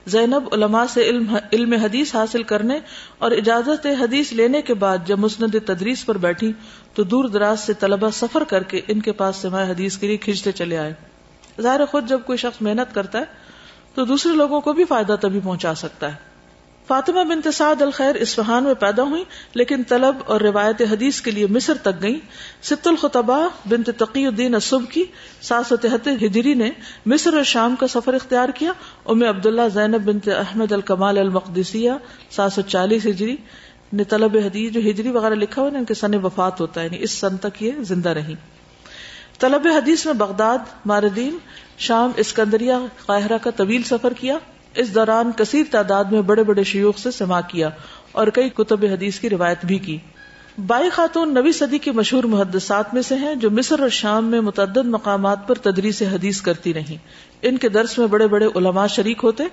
[0.07, 2.79] زینب علماء سے علم علم حدیث حاصل کرنے
[3.19, 6.53] اور اجازت حدیث لینے کے بعد جب مسند تدریس پر بیٹھی
[6.95, 10.17] تو دور دراز سے طلبہ سفر کر کے ان کے پاس سماع حدیث کے لیے
[10.17, 10.95] کھینچتے چلے آئے۔
[11.61, 13.25] ظاہر خود جب کوئی شخص محنت کرتا ہے
[13.95, 16.34] تو دوسرے لوگوں کو بھی فائدہ تبھی پہنچا سکتا ہے۔
[16.89, 21.47] فاطمہ بنت سعد الخیر اسفہان میں پیدا ہوئی لیکن طلب اور روایت حدیث کے لیے
[21.47, 22.19] مصر تک گئی
[22.63, 25.05] ست الخطبہ بنت تقی الدین اصب کی
[25.43, 26.71] سات سو تہتر ہجری نے
[27.07, 28.73] مصر اور شام کا سفر اختیار کیا۔
[29.07, 31.91] ام عبداللہ زینب بنت احمد الکمال المقدسیہ،
[32.31, 33.37] سات سو چالیس ہجری
[33.93, 37.03] نے طلب حدیث، جو ہجری وغیرہ لکھا ہوا ان کے سن وفات ہوتا ہے یعنی
[37.03, 38.35] اس سن تک یہ زندہ رہی
[39.39, 41.39] طلب حدیث میں بغداد، ماردین،
[41.79, 42.75] شام، اسکندریہ،
[43.07, 44.39] قاہرہ کا طویل سفر کیا۔
[44.77, 47.71] اس دوران کثیر تعداد میں بڑے بڑے شیوخ سے سما کیا
[48.13, 49.99] اور کئی کتب حدیث کی روایت بھی کی۔
[50.67, 54.41] بائی خاتون نوی صدی کی مشہور محدثات میں سے ہیں جو مصر اور شام میں
[54.41, 56.97] متعدد مقامات پر تدریس حدیث کرتی رہی
[57.43, 59.45] ان کے درس میں بڑے بڑے علماء شریک ہوتے۔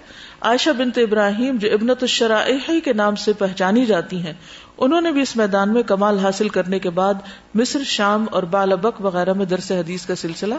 [0.42, 4.34] عائشہ بنت ابراہیم جو ابنت الشرائحی کے نام سے پہچانی جاتی ہیں،
[4.78, 7.14] انہوں نے بھی اس میدان میں کمال حاصل کرنے کے بعد
[7.56, 10.56] مصر، شام اور بالبک وغیرہ میں درس حدیث کا سلسلہ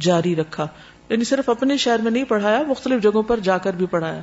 [0.00, 0.66] جاری رکھا۔
[1.08, 4.22] یعنی صرف اپنے شہر میں نہیں پڑھایا، مختلف جگہوں پر جا کر بھی پڑھایا۔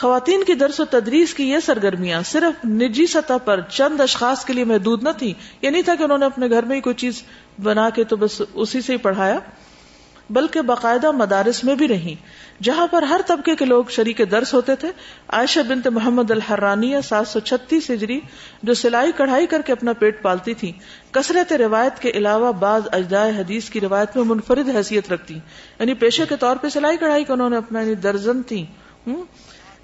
[0.00, 4.52] خواتین کی درس و تدریس کی یہ سرگرمیاں صرف نجی سطح پر چند اشخاص کے
[4.52, 6.94] لیے محدود نہ تھیں۔ یہ نہیں تھا کہ انہوں نے اپنے گھر میں ہی کوئی
[6.94, 7.22] چیز
[7.62, 9.38] بنا کے تو بس اسی سے ہی پڑھایا۔
[10.30, 12.14] بلکہ باقاعدہ مدارس میں بھی رہی۔
[12.62, 14.88] جہاں پر ہر طبقے کے لوگ شریک درس ہوتے تھے۔
[15.28, 18.20] عائشہ بنت محمد الحرانی سات سو چھتیس ہجری،
[18.62, 20.72] جو سلائی کڑھائی کر کے اپنا پیٹ پالتی تھی،
[21.10, 25.34] کثرت روایت کے علاوہ بعض اجدائے حدیث کی روایت میں منفرد حیثیت رکھتی۔
[25.78, 28.66] یعنی پیشے کے طور پہ سلائی کڑھائی کا انہوں نے اپنا یعنی درجن تھی۔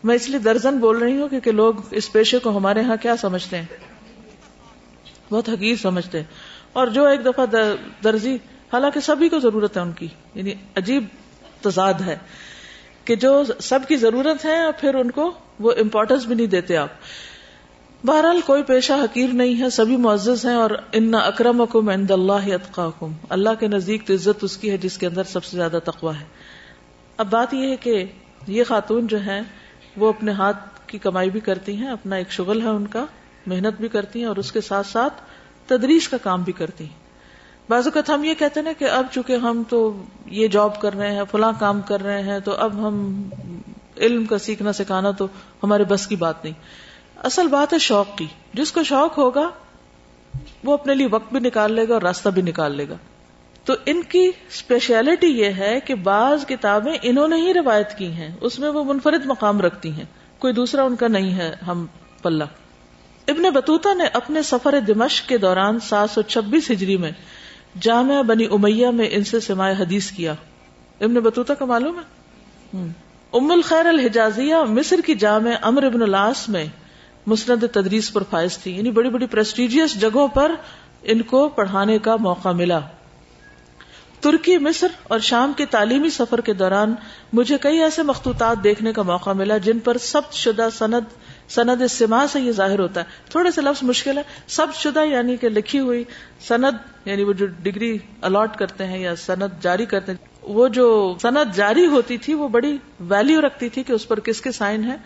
[0.04, 3.16] میں اس لیے درجن بول رہی ہوں کیونکہ لوگ اس پیشے کو ہمارے ہاں کیا
[3.16, 3.66] سمجھتے ہیں؟
[5.30, 6.24] بہت حقیق سمجھتے ہیں۔
[6.72, 7.46] اور جو ایک دفعہ
[8.04, 8.38] درزی
[8.72, 11.04] حالانکہ سبھی کو ضرورت ہے ان کی یعنی عجیب
[11.60, 12.18] تضاد ہے
[13.04, 16.76] کہ جو سب کی ضرورت ہے اور پھر ان کو وہ امپورٹینس بھی نہیں دیتے
[16.76, 16.88] آپ۔
[18.04, 22.32] بہرحال کوئی پیشہ حقیر نہیں ہے، سبھی معزز ہیں اور ان اکرم حکم عند اللہ
[22.32, 25.78] اتقاکم اللہ کے نزدیک تو عزت اس کی ہے جس کے اندر سب سے زیادہ
[25.84, 26.24] تقوا ہے۔
[27.16, 28.04] اب بات یہ ہے کہ
[28.46, 29.40] یہ خاتون جو ہے
[29.96, 33.04] وہ اپنے ہاتھ کی کمائی بھی کرتی ہیں، اپنا ایک شغل ہے ان کا،
[33.46, 35.14] محنت بھی کرتی ہیں اور اس کے ساتھ ساتھ
[35.66, 37.01] تدریس کا کام بھی کرتی ہیں۔
[37.68, 41.12] بعض اوقات ہم یہ کہتے ہیں کہ اب چونکہ ہم تو یہ جاب کر رہے
[41.12, 43.22] ہیں، فلاں کام کر رہے ہیں، تو اب ہم
[43.96, 45.26] علم کا سیکھنا سکھانا تو
[45.62, 46.54] ہمارے بس کی بات نہیں۔
[47.16, 49.50] اصل بات ہے شوق کی۔ جس کو شوق ہوگا،
[50.64, 52.94] وہ اپنے لیے وقت بھی نکال لے گا اور راستہ بھی نکال لے گا۔
[53.64, 58.30] تو ان کی اسپیشلٹی یہ ہے کہ بعض کتابیں انہوں نے ہی روایت کی ہیں،
[58.40, 60.04] اس میں وہ منفرد مقام رکھتی ہیں۔
[60.38, 61.86] کوئی دوسرا ان کا نہیں ہے ہم
[62.22, 62.44] پلہ۔
[63.28, 67.12] ابن بطوطہ نے اپنے سفر دمشق کے دوران سات سو چھبیس ہجری میں
[67.80, 70.32] جامع بنی امیہ میں ان سے سماع حدیث کیا۔
[71.00, 72.22] ابن بطوطہ کا معلوم ہے؟
[73.32, 76.64] ام الخیر الحجازیہ مصر کی جامع امر ابن الاس میں
[77.26, 80.54] مسند تدریس پر فائز تھی۔ یعنی بڑی بڑی پریسٹیجیس جگہوں پر
[81.02, 82.80] ان کو پڑھانے کا موقع ملا۔
[84.20, 86.94] ترکی، مصر اور شام کے تعلیمی سفر کے دوران
[87.32, 91.00] مجھے کئی ایسے مخطوطات دیکھنے کا موقع ملا جن پر سب شدہ سند
[91.54, 95.36] سند سما سے یہ ظاہر ہوتا ہے۔ تھوڑے سے لفظ مشکل ہے۔ سب شدہ یعنی
[95.36, 96.04] کہ لکھی ہوئی
[96.40, 101.14] سند یعنی وہ جو ڈگری الاٹ کرتے ہیں یا سند جاری کرتے ہیں، وہ جو
[101.22, 104.84] سند جاری ہوتی تھی، وہ بڑی ویلو رکھتی تھی کہ اس پر کس کے سائن
[104.84, 104.96] ہے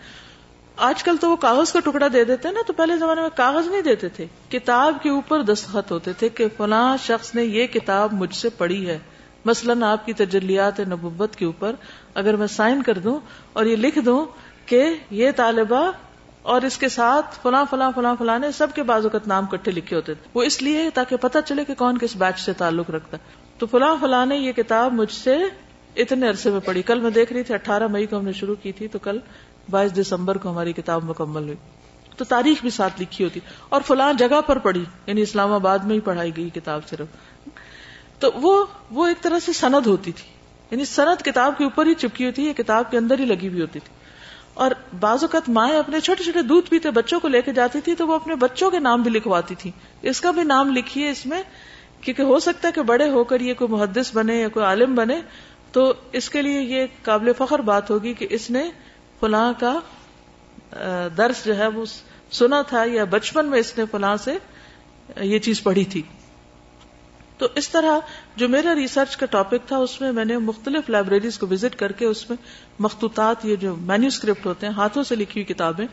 [0.77, 3.67] آج کل تو وہ کاغذ کا ٹکڑا دے دیتے نا، تو پہلے زمانے میں کاغذ
[3.67, 8.13] نہیں دیتے تھے۔ کتاب کے اوپر دستخط ہوتے تھے کہ فلاں شخص نے یہ کتاب
[8.13, 8.99] مجھ سے پڑھی ہے۔
[9.45, 11.75] مثلاً آپ کی تجلیات نبوت کے اوپر
[12.13, 13.19] اگر میں سائن کر دوں
[13.53, 14.25] اور یہ لکھ دوں
[14.65, 15.91] کہ یہ طالبہ
[16.41, 19.95] اور اس کے ساتھ فلاں فلاں فلاں فلاں نے سب کے بازوقت نام کٹھے لکھے
[19.95, 23.17] ہوتے تھے۔ وہ اس لیے تاکہ پتہ چلے کہ کون کس بیچ سے تعلق رکھتا
[23.17, 25.37] ہے۔ تو فلاں فلاں نے یہ کتاب مجھ سے
[25.95, 28.55] اتنے عرصے میں پڑھی۔ کل میں دیکھ رہی تھی، اٹھارہ مئی کو ہم نے شروع
[28.61, 29.19] کی تھی، تو کل
[29.69, 31.55] بائیس دسمبر کو ہماری کتاب مکمل ہوئی۔
[32.17, 35.95] تو تاریخ بھی ساتھ لکھی ہوتی۔ اور فلاں جگہ پر پڑھی یعنی اسلام آباد میں
[35.95, 37.07] ہی پڑھائی گئی کتاب صرف۔
[38.19, 40.25] تو وہ وہ ایک طرح سے سند ہوتی تھی۔
[40.71, 43.61] یعنی سند کتاب کے اوپر ہی چپکی ہوتی ہے کتاب کے اندر ہی لگی ہوئی
[43.61, 43.96] ہوتی تھی۔
[44.57, 47.95] اور بعض اوقات مائیں اپنے چھوٹے چھوٹے دودھ پیتے بچوں کو لے کے جاتی تھی
[47.95, 51.25] تو وہ اپنے بچوں کے نام بھی لکھواتی تھی۔ اس کا بھی نام لکھیے اس
[51.25, 51.41] میں،
[52.01, 54.95] کیونکہ ہو سکتا ہے کہ بڑے ہو کر یہ کوئی محدث بنے یا کوئی عالم
[54.95, 55.19] بنے،
[55.71, 58.69] تو اس کے لیے یہ قابل فخر بات ہوگی کہ اس نے
[59.19, 59.79] فلاں کا
[61.17, 61.85] درس جو ہے وہ
[62.31, 64.37] سنا تھا یا بچپن میں اس نے فلاں سے
[65.21, 66.01] یہ چیز پڑھی تھی۔
[67.37, 67.99] تو اس طرح
[68.35, 71.91] جو میرا ریسرچ کا ٹاپک تھا، اس میں میں نے مختلف لائبریریز کو وزٹ کر
[71.91, 72.37] کے اس میں
[72.79, 75.87] مخطوطات، یہ جو مینیوسکرپٹ ہوتے ہیں، ہاتھوں سے لکھی ہوئی کتابیں،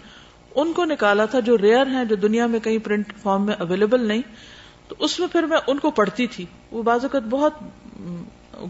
[0.55, 4.05] ان کو نکالا تھا جو ریئر ہیں، جو دنیا میں کہیں پرنٹ فارم میں اویلیبل
[4.05, 4.23] نہیں۔
[4.89, 7.53] تو اس میں پھر میں ان کو پڑھتی تھی۔ وہ بعض اوقات بہت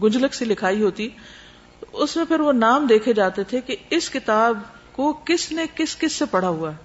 [0.03, 1.09] گنجلک سی لکھائی ہوتی۔
[1.93, 4.59] اس میں پھر وہ نام دیکھے جاتے تھے کہ اس کتاب
[4.91, 6.77] کو کس نے کس کس سے پڑھا ہوا ہے۔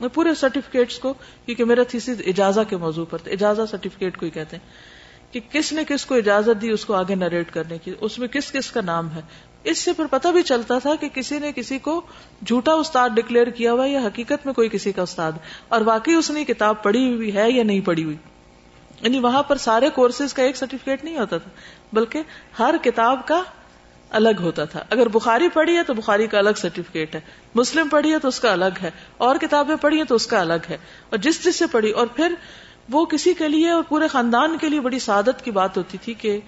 [0.00, 1.14] میں پورے سرٹیفکیٹس کو،
[1.46, 4.97] کیونکہ میرا تھیسی اجازہ کے موضوع پر تھا، اجازہ سرٹیفکیٹ کو ہی کہتے ہیں۔
[5.32, 8.28] کہ کس نے کس کو اجازت دی اس کو آگے نریٹ کرنے کی، اس میں
[8.28, 9.20] کس کس کا نام ہے۔
[9.64, 12.00] اس سے پھر پتہ بھی چلتا تھا کہ کسی نے کسی کو
[12.46, 15.32] جھوٹا استاد ڈکلیئر کیا ہوا یا حقیقت میں کوئی کسی کا استاد۔
[15.68, 18.16] اور واقعی اس نے کتاب پڑھی ہوئی ہے یا نہیں پڑھی ہوئی۔
[19.00, 21.50] یعنی وہاں پر سارے کورسز کا ایک سرٹیفکیٹ نہیں ہوتا تھا،
[21.92, 22.22] بلکہ
[22.58, 23.42] ہر کتاب کا
[24.10, 27.20] الگ ہوتا تھا۔ اگر بخاری پڑھی ہے تو بخاری کا الگ سرٹیفکیٹ ہے،
[27.54, 30.40] مسلم پڑھی ہے تو اس کا الگ ہے، اور کتابیں پڑھی ہیں تو اس کا
[30.40, 30.76] الگ ہے۔
[31.10, 32.34] اور جس جس سے پڑھی، اور پھر
[32.90, 36.14] وہ کسی کے لیے اور پورے خاندان کے لیے بڑی سعادت کی بات ہوتی تھی
[36.14, 36.40] کہ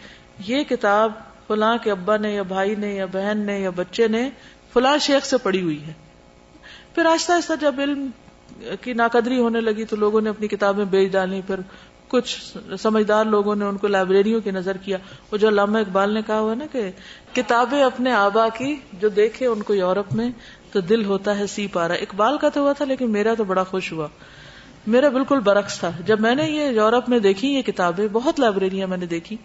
[0.47, 1.13] یہ کتاب
[1.47, 4.31] فلاں کے ابا نے یا بھائی نے یا بہن نے یا بچے نے
[4.73, 5.93] فلاں شیخ سے پڑھی ہوئی ہے۔
[6.95, 8.07] پھر آہستہ آہستہ جب علم
[8.81, 11.61] کی ناقدری ہونے لگی تو لوگوں نے اپنی کتابیں بیچ ڈالی پھر
[12.09, 14.99] کچھ سمجھدار لوگوں نے ان کو لائبریریوں کی نظر کیا۔
[15.33, 16.91] وہ جو علامہ اقبال نے کہا ہوا نا کہ
[17.33, 20.31] کتابیں اپنے آبا کی جو دیکھے ان کو یورپ میں
[20.73, 23.45] تو دل ہوتا ہے سی پا رہا اقبال کا تو ہوا تھا لیکن میرا تو
[23.45, 24.09] بڑا خوش ہوا۔
[24.87, 28.87] میرا بالکل برعکس تھا۔ جب میں نے یہ یورپ میں دیکھی، یہ کتابیں، بہت لائبریریاں
[28.89, 29.37] میں نے دیکھی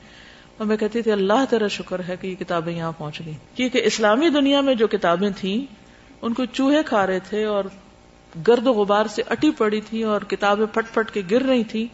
[0.57, 3.81] اور میں کہتی تھی، اللہ تیرا شکر ہے کہ یہ کتابیں یہاں پہنچ گئی کیونکہ
[3.85, 5.65] اسلامی دنیا میں جو کتابیں تھیں،
[6.21, 7.63] ان کو چوہے کھا رہے تھے اور
[8.47, 11.87] گرد و غبار سے اٹی پڑی تھی اور کتابیں پھٹ پھٹ کے گر رہی تھی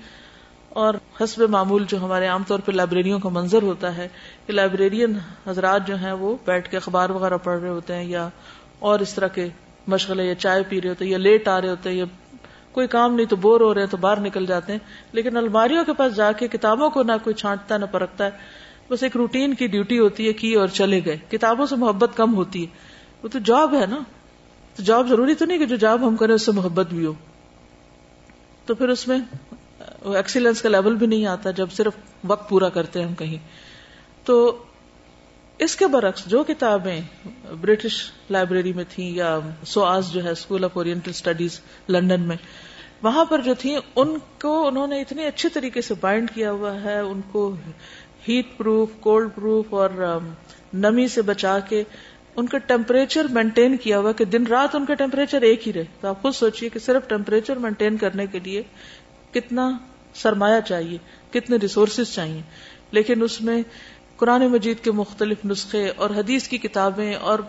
[0.69, 4.07] اور حسب معمول جو ہمارے عام طور پہ لائبریریوں کا منظر ہوتا ہے
[4.47, 8.27] کہ لائبریرین حضرات جو ہیں، وہ بیٹھ کے اخبار وغیرہ پڑھ رہے ہوتے ہیں یا
[8.79, 9.47] اور اس طرح کے
[9.87, 12.05] مشغلے یا چائے پی رہے ہوتے ہیں یا لیٹ آ رہے ہوتے ہیں یا
[12.71, 14.79] کوئی کام نہیں تو بور ہو رہے ہیں تو باہر نکل جاتے ہیں۔
[15.11, 18.29] لیکن الماریوں کے پاس جا کے کتابوں کو نہ کوئی چھانٹتا نہ پرکھتا ہے۔
[18.89, 22.35] بس ایک روٹین کی ڈیوٹی ہوتی ہے کی اور چلے گئے۔ کتابوں سے محبت کم
[22.35, 22.67] ہوتی ہے۔
[23.23, 23.99] وہ تو جاب ہے نا۔
[24.75, 27.13] تو جاب ضروری تو نہیں کہ جو جاب ہم کریں اس سے محبت بھی ہو۔
[28.65, 29.17] تو پھر اس میں
[30.05, 31.93] ایکسیلنس کا لیول بھی نہیں آتا جب صرف
[32.27, 33.37] وقت پورا کرتے ہیں ہم کہیں۔
[34.25, 34.63] تو
[35.61, 37.01] اس کے برعکس جو کتابیں
[37.61, 42.35] برٹش لائبریری میں تھیں یا سواز جو ہے School of Oriental Studies London میں،
[43.01, 46.81] وہاں پر جو تھی ان کو انہوں نے اتنے اچھے طریقے سے بائنڈ کیا ہوا
[46.81, 47.55] ہے، ان کو
[48.29, 50.19] ہیٹ پروف، کولڈ پروف اور
[50.73, 51.83] نمی سے بچا کے
[52.35, 55.85] ان کا ٹیمپریچر مینٹین کیا ہوا کہ دن رات ان کا ٹیمپریچر ایک ہی رہے۔
[56.01, 58.63] تو آپ خود سوچیے کہ صرف ٹیمپریچر مینٹین کرنے کے لیے
[59.31, 59.77] کتنا
[60.13, 60.97] سرمایہ چاہیے،
[61.31, 62.41] کتنے ریسورسز چاہیے۔
[62.91, 63.63] لیکن اس میں
[64.21, 67.39] قرآن مجید کے مختلف نسخے اور حدیث کی کتابیں اور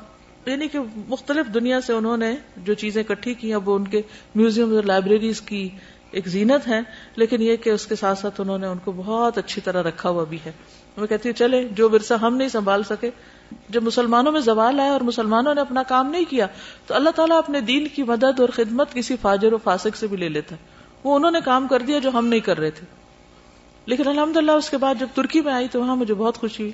[0.46, 4.02] یعنی کہ مختلف دنیا سے انہوں نے جو چیزیں اکٹھی کی اب وہ ان کے
[4.34, 5.68] میوزیم اور لائبریریز کی
[6.10, 6.80] ایک زینت ہے
[7.16, 10.08] لیکن یہ کہ اس کے ساتھ ساتھ انہوں نے ان کو بہت اچھی طرح رکھا
[10.08, 10.52] ہوا بھی ہے۔
[10.96, 13.10] میں کہتی ہوں چلے جو ورثہ ہم نہیں سنبھال سکے،
[13.68, 16.46] جب مسلمانوں میں زوال آیا اور مسلمانوں نے اپنا کام نہیں کیا،
[16.86, 20.16] تو اللہ تعالیٰ اپنے دین کی مدد اور خدمت کسی فاجر و فاسق سے بھی
[20.16, 20.56] لے لیتا۔
[21.04, 23.01] وہ انہوں نے کام کر دیا جو ہم نہیں کر رہے تھے۔
[23.86, 26.62] لیکن الحمد للہ اس کے بعد جب ترکی میں آئی تو وہاں مجھے بہت خوشی
[26.62, 26.72] ہوئی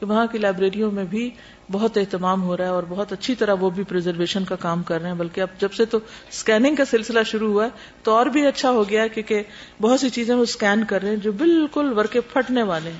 [0.00, 1.30] کہ وہاں کی لائبریریوں میں بھی
[1.72, 5.00] بہت اہتمام ہو رہا ہے اور بہت اچھی طرح وہ بھی پرزرویشن کا کام کر
[5.00, 5.98] رہے ہیں۔ بلکہ اب جب سے تو
[6.30, 7.70] اسکیننگ کا سلسلہ شروع ہوا ہے
[8.02, 9.42] تو اور بھی اچھا ہو گیا کیونکہ
[9.82, 12.98] بہت سی چیزیں وہ اسکین کر رہے ہیں جو بالکل ورکے پھٹنے والے ہیں۔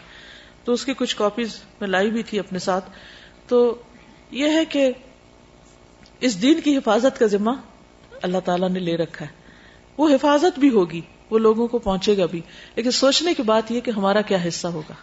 [0.64, 2.90] تو اس کی کچھ کاپیز میں لائی بھی تھی اپنے ساتھ۔
[3.48, 3.82] تو
[4.30, 4.92] یہ ہے کہ
[6.20, 7.50] اس دین کی حفاظت کا ذمہ
[8.22, 9.30] اللہ تعالیٰ نے لے رکھا ہے۔
[9.98, 12.40] وہ حفاظت بھی ہوگی۔ وہ لوگوں کو پہنچے گا بھی۔
[12.76, 14.94] لیکن سوچنے کی بات یہ کہ ہمارا کیا حصہ ہوگا؟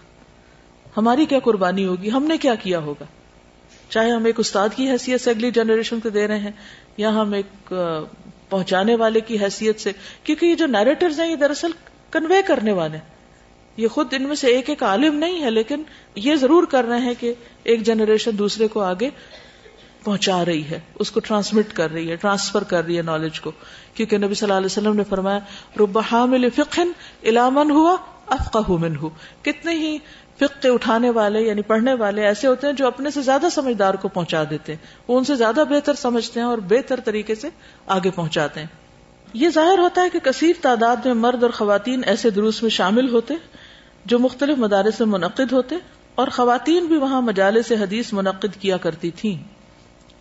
[0.97, 3.05] ہماری کیا قربانی ہوگی؟ ہم نے کیا کیا ہوگا؟
[3.89, 6.51] چاہے ہم ایک استاد کی حیثیت سے اگلی جنریشن کو دے رہے ہیں،
[6.97, 7.73] یا ہم ایک
[8.49, 9.91] پہنچانے والے کی حیثیت سے،
[10.23, 11.71] کیونکہ یہ جو نیریٹرز ہیں، یہ دراصل
[12.11, 12.97] کنوے کرنے والے
[13.77, 15.83] یہ خود ان میں سے ایک ایک عالم نہیں ہے، لیکن
[16.15, 19.09] یہ ضرور کر رہے ہیں کہ ایک جنریشن دوسرے کو آگے
[20.03, 23.51] پہنچا رہی ہے، اس کو ٹرانسمٹ کر رہی ہے ٹرانسفر کر رہی ہے نالج کو۔
[23.93, 25.39] کیونکہ نبی صلی اللہ علیہ وسلم نے فرمایا،
[25.79, 26.91] رب حامل فقن
[27.23, 27.95] علامن ہوا
[28.27, 29.09] افقہ من ہو
[29.41, 29.97] کتنے ہی
[30.39, 34.07] فقہ اٹھانے والے یعنی پڑھنے والے ایسے ہوتے ہیں جو اپنے سے زیادہ سمجھدار کو
[34.07, 37.49] پہنچا دیتے ہیں۔ وہ ان سے زیادہ بہتر سمجھتے ہیں اور بہتر طریقے سے
[37.87, 38.67] آگے پہنچاتے ہیں۔
[39.33, 43.09] یہ ظاہر ہوتا ہے کہ کثیر تعداد میں مرد اور خواتین ایسے دروس میں شامل
[43.09, 43.33] ہوتے
[44.05, 45.75] جو مختلف مدارس میں منعقد ہوتے
[46.15, 49.56] اور خواتین بھی وہاں مجالے سے حدیث منعقد کیا کرتی تھیں۔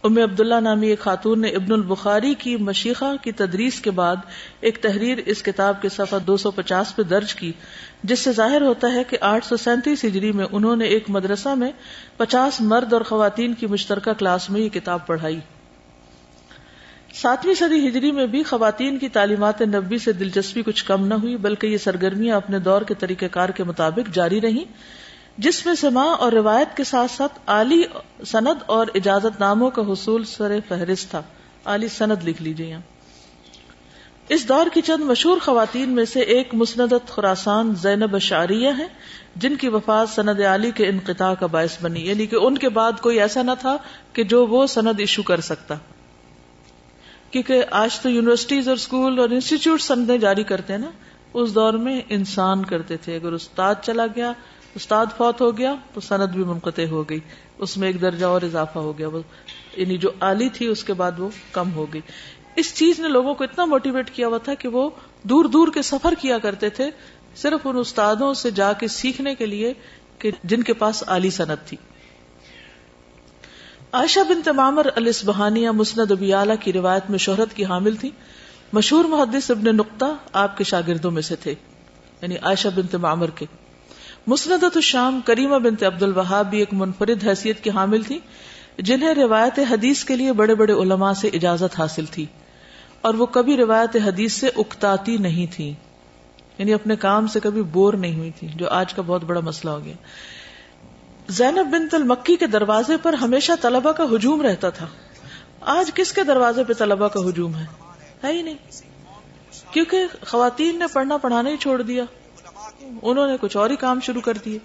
[0.07, 4.16] ام عبداللہ نامی ایک خاتون نے ابن البخاری کی مشیخہ کی تدریس کے بعد
[4.61, 7.53] ایک تحریر اس کتاب کے صفحہ دو سو پچاس پہ درج کی،
[8.03, 11.49] جس سے ظاہر ہوتا ہے کہ آٹھ سو سینتیس ہجری میں انہوں نے ایک مدرسہ
[11.49, 11.71] میں
[12.16, 15.40] پچاس مرد اور خواتین کی مشترکہ کلاس میں یہ کتاب پڑھائی۔
[17.14, 21.37] ساتویں صدی ہجری میں بھی خواتین کی تعلیمات نبی سے دلچسپی کچھ کم نہ ہوئی،
[21.37, 24.64] بلکہ یہ سرگرمیاں اپنے دور کے طریقہ کار کے مطابق جاری رہی
[25.38, 27.83] جس میں سما اور روایت کے ساتھ ساتھ عالی
[28.27, 31.22] سند اور اجازت ناموں کا حصول سر فہرست تھا۔
[31.64, 32.81] عالی سند لکھ لیجیے یہاں۔
[34.29, 38.87] اس دور کی چند مشہور خواتین میں سے ایک مسندت خوراسان زینب اشعریہ ہیں،
[39.37, 42.92] جن کی وفات سند علی کے انقطاع کا باعث بنی یعنی کہ ان کے بعد
[43.01, 43.77] کوئی ایسا نہ تھا
[44.12, 45.75] کہ جو وہ سند ایشو کر سکتا۔
[47.31, 50.90] کیونکہ آج تو یونیورسٹیز اور اسکول اور انسٹیٹیوٹ سندیں جاری کرتے ہیں نا،
[51.35, 54.33] اس دور میں انسان کرتے تھے۔ اگر استاد چلا گیا
[54.76, 57.20] استاد فوت ہو گیا، تو سند بھی منقطع ہو گئی۔
[57.58, 59.08] اس میں ایک درجہ اور اضافہ ہو گیا۔
[59.76, 62.00] یعنی جو آلی تھی، اس کے بعد وہ کم ہو گئی۔
[62.56, 64.90] اس چیز نے لوگوں کو اتنا موٹیویٹ کیا ہوا تھا کہ وہ
[65.22, 66.90] دور دور کے سفر کیا کرتے تھے،
[67.36, 69.72] صرف ان استادوں سے جا کے سیکھنے کے لیے
[70.18, 71.76] کہ جن کے پاس علی صنعت تھی۔
[73.92, 78.10] عائشہ بن تمامر الاسبہانیہ مسند ابیالہ کی روایت میں شہرت کی حامل تھی۔
[78.72, 81.54] مشہور محدث ابن نقطہ آپ کے شاگردوں میں سے تھے
[82.22, 83.46] یعنی عائشہ بن تمامر کے۔
[84.26, 88.18] مسندت الشام کریمہ بنت عبد الوہاب بھی ایک منفرد حیثیت کی حامل تھی،
[88.78, 92.26] جنہیں روایت حدیث کے لیے بڑے بڑے علماء سے اجازت حاصل تھی،
[93.00, 95.74] اور وہ کبھی روایت حدیث سے اکتاتی نہیں تھی۔
[96.58, 99.70] یعنی اپنے کام سے کبھی بور نہیں ہوئی تھی، جو آج کا بہت بڑا مسئلہ
[99.70, 99.94] ہو گیا۔
[101.28, 104.86] زینب بنت المکی کے دروازے پر ہمیشہ طلبہ کا ہجوم رہتا تھا۔
[105.60, 107.66] آج کس کے دروازے پہ طلبہ کا ہجوم ہے
[108.24, 108.54] ہی نہیں۔
[109.70, 112.04] کیونکہ خواتین نے پڑھنا پڑھانا ہی چھوڑ دیا۔
[113.02, 114.58] انہوں نے کچھ اور ہی کام شروع کر دیے۔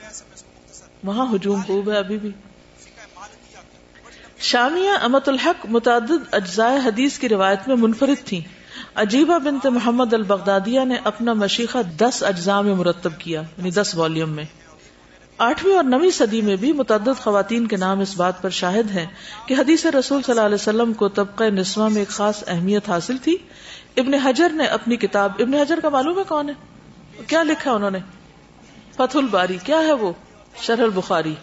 [1.03, 2.31] وہاں ہجوم خوب ہے ابھی بھی۔
[4.39, 8.41] شامیہ امت الحق متعدد اجزائے حدیث کی روایت میں منفرد تھی
[8.95, 14.29] عجیبہ بنت محمد البغدادیہ نے اپنا مشیقہ دس اجزاء میں مرتب کیا یعنی دس والیوم
[14.29, 14.43] میں۔
[15.37, 19.05] آٹھویں اور نویں صدی میں بھی متعدد خواتین کے نام اس بات پر شاہد ہیں
[19.45, 23.17] کہ حدیث رسول صلی اللہ علیہ وسلم کو طبقہ نسواں میں ایک خاص اہمیت حاصل
[23.17, 23.37] تھی۔
[23.97, 26.53] ابن حجر نے اپنی کتاب، ابن حجر کا معلوم ہے کون ہے؟
[27.27, 27.99] کیا لکھا انہوں نے؟
[28.93, 30.11] فتح الباری، کیا ہے وہ؟
[30.61, 31.35] شرح البخاری۔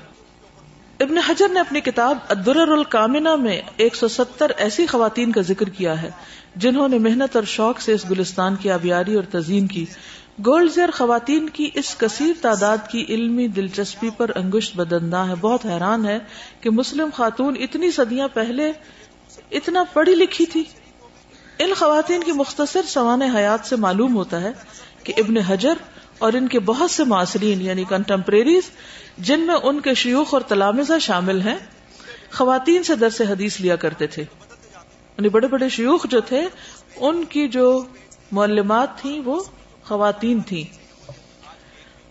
[1.00, 5.68] ابن حجر نے اپنی کتاب الدرر الکامنہ میں ایک سو ستر ایسی خواتین کا ذکر
[5.68, 6.10] کیا ہے،
[6.56, 9.84] جنہوں نے محنت اور شوق سے اس گلستان کی آبیاری اور تزئین کی۔
[10.46, 15.66] گولڈ زیر خواتین کی اس کثیر تعداد کی علمی دلچسپی پر انگشت بدندہ ہے۔ بہت
[15.66, 16.18] حیران ہے
[16.60, 18.72] کہ مسلم خاتون اتنی صدیاں پہلے
[19.50, 20.64] اتنا پڑھی لکھی تھی۔
[21.58, 24.52] ان خواتین کی مختصر سوان حیات سے معلوم ہوتا ہے
[25.08, 25.74] کہ ابن حجر
[26.18, 28.70] اور ان کے بہت سے معاصرین یعنی کنٹمپریریز
[29.18, 31.58] جن میں ان کے شیوخ اور تلامزہ شامل ہیں،
[32.32, 34.22] خواتین سے درس حدیث لیا کرتے تھے۔
[35.18, 36.42] یعنی بڑے بڑے شیوخ جو تھے،
[36.96, 37.84] ان کی جو
[38.32, 39.42] معلمات تھیں، وہ
[39.84, 40.64] خواتین تھیں۔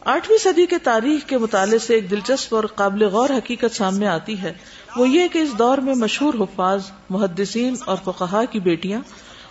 [0.02, 4.42] آٹھویں صدی کے تاریخ کے مطالعے سے ایک دلچسپ اور قابل غور حقیقت سامنے آتی
[4.42, 4.54] ہے۔
[4.96, 9.02] وہ یہ کہ اس دور میں مشہور حفاظ، محدثین اور فقہا کی بیٹیاں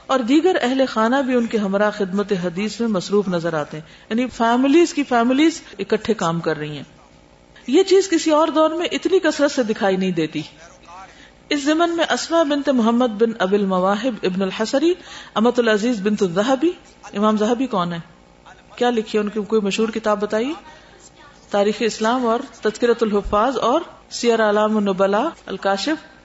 [0.06, 3.84] اور دیگر اہل خانہ بھی ان کے ہمراہ خدمت حدیث میں مصروف نظر آتے ہیں۔
[4.10, 6.84] یعنی فیملیز کی فیملیز اکٹھے کام کر رہی ہیں۔
[7.66, 10.42] یہ چیز کسی اور دور میں اتنی کثرت سے دکھائی نہیں دیتی۔
[11.48, 14.94] اس زمن میں اسما بنت محمد بن ابل مواہب ابن الحسری
[15.34, 16.70] امت العزیز بنت الزہبی
[17.16, 17.98] امام زہبی کون ہے
[18.76, 20.52] کیا لکھی ان کی کوئی مشہور کتاب بتائیے؟
[21.50, 26.15] تاریخ اسلام اور تذکرت الحفاظ اور سیر علام النبلا الکاشف۔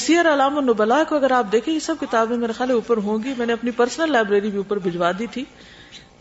[0.00, 3.34] سیر علام النبلا کو اگر آپ دیکھیں، یہ سب کتابیں میرے خیال اوپر ہوں گی۔
[3.38, 5.44] میں نے اپنی پرسنل لائبریری بھی اوپر بھجوا دی تھی۔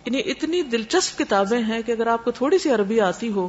[0.05, 3.47] یعنی اتنی دلچسپ کتابیں ہیں کہ اگر آپ کو تھوڑی سی عربی آتی ہو،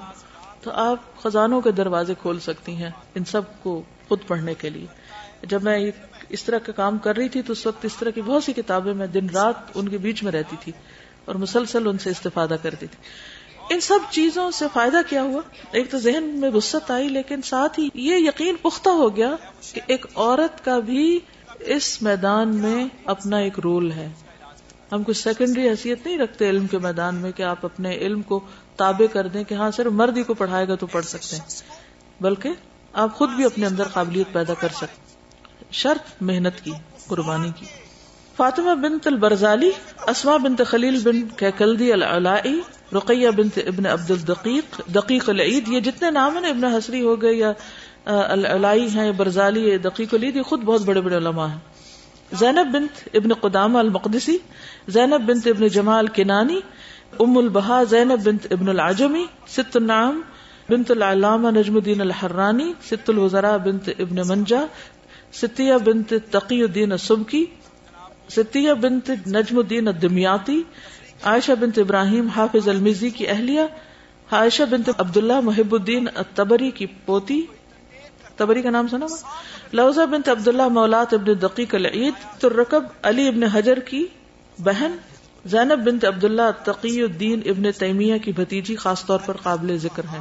[0.63, 4.87] تو آپ خزانوں کے دروازے کھول سکتی ہیں ان سب کو خود پڑھنے کے لیے۔
[5.43, 5.91] جب میں
[6.29, 8.53] اس طرح کا کام کر رہی تھی، تو اس وقت اس طرح کی بہت سی
[8.53, 10.73] کتابیں میں دن رات ان کے بیچ میں رہتی تھی
[11.25, 12.99] اور مسلسل ان سے استفادہ کرتی تھی۔
[13.71, 17.81] ان سب چیزوں سے فائدہ کیا ہوا؟ ایک تو ذہن میں وسط آئی، لیکن ساتھ
[17.81, 19.35] ہی یہ یقین پختہ ہو گیا
[19.73, 21.21] کہ ایک عورت کا بھی
[21.61, 24.09] اس میدان میں اپنا ایک رول ہے۔
[24.93, 28.41] ہم کچھ سیکنڈری حیثیت نہیں رکھتے علم کے میدان میں کہ آپ اپنے علم کو
[28.77, 31.45] تابع کر دیں کہ ہاں صرف مرد ہی کو پڑھائے گا تو پڑھ سکتے ہیں۔
[32.23, 32.49] بلکہ
[32.93, 35.15] آپ خود بھی اپنے اندر قابلیت پیدا کر سکتے
[35.71, 36.71] شرط محنت کی،
[37.07, 37.67] قربانی کی۔
[38.37, 39.71] فاطمہ بنت البرزالی
[40.07, 42.61] اسما بنت خلیل بن کیکلدی العلائی
[42.95, 47.33] رقیہ بنت ابن عبد الدقیق دقیق العید، یہ جتنے نام ہیں ابن حسری ہو گئے
[47.35, 47.53] یا
[48.05, 51.59] العلائی ہیں برزالی دقیق العید، یہ خود بہت بڑے بڑے علماء ہیں۔
[52.33, 54.37] زینب بنت ابن قدامہ المقدسی،
[54.89, 56.61] زینب بنت ابن جمال کنانی،
[57.21, 60.21] ام البہا، زینب بنت ابن العجمی، ست النعم
[60.69, 64.65] بنت العلامہ نجم الدین الحرانی، ست الوزراء بنت ابن منجا
[65.33, 67.45] ستیہ بنت تقی الدین سبکی
[68.29, 70.63] ستیہ بنت نجم الدین الدمیاتی
[71.23, 73.61] عائشہ بنت ابراہیم حافظ المزی کی اہلیہ،
[74.31, 77.47] عائشہ بنت عبداللہ محب الدین تبری کی پوتی۔
[78.37, 79.07] تبری کا نام سنا
[79.73, 84.07] لوزہ بنت عبداللہ مولات ابن دقیق العید، ترکب علی ابن حجر کی
[84.59, 84.97] بہن،
[85.45, 90.19] زینب بنت عبداللہ تقی الدین ابن تیمیہ کی بھتیجی خاص طور پر قابل ذکر ہے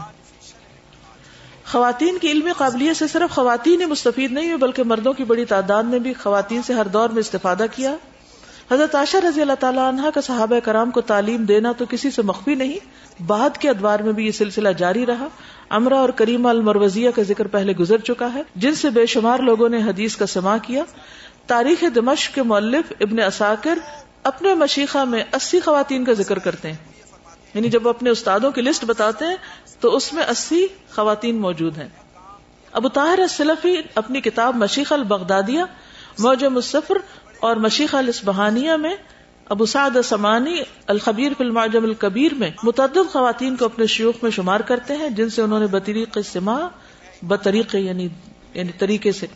[1.65, 5.45] خواتین کی علمی قابلیت سے صرف خواتین ہی مستفید نہیں ہوئی، بلکہ مردوں کی بڑی
[5.45, 7.95] تعداد نے بھی خواتین سے ہر دور میں استفادہ کیا۔
[8.71, 12.21] حضرت عاشر رضی اللہ تعالیٰ عنہ کا صحابہ کرام کو تعلیم دینا تو کسی سے
[12.21, 12.77] مخفی نہیں،
[13.23, 15.27] بعد کے ادوار میں بھی یہ سلسلہ جاری رہا۔
[15.69, 19.69] امرا اور کریمہ المروزیہ کا ذکر پہلے گزر چکا ہے، جن سے بے شمار لوگوں
[19.69, 20.83] نے حدیث کا سما کیا۔
[21.47, 23.77] تاریخ دمشق کے مولف ابن اساکر
[24.23, 26.77] اپنے مشیخہ میں اسی خواتین کا ذکر کرتے ہیں۔
[27.53, 29.35] یعنی جب اپنے استادوں کی لسٹ بتاتے ہیں
[29.79, 31.87] تو اس میں اسی خواتین موجود ہیں۔
[32.71, 35.63] ابو طاہر السلفی اپنی کتاب مشیخ البغدادیہ
[36.19, 36.95] موجم السفر
[37.39, 38.95] اور مشیخ الاسبہانیہ میں
[39.49, 44.59] ابو سعد سمانی الخبیر فی المعجم الکبیر میں متعدد خواتین کو اپنے شیوخ میں شمار
[44.59, 46.67] کرتے ہیں، جن سے انہوں نے بطریق سما،
[47.21, 48.07] بطریق یعنی
[48.53, 49.27] یعنی طریقے سے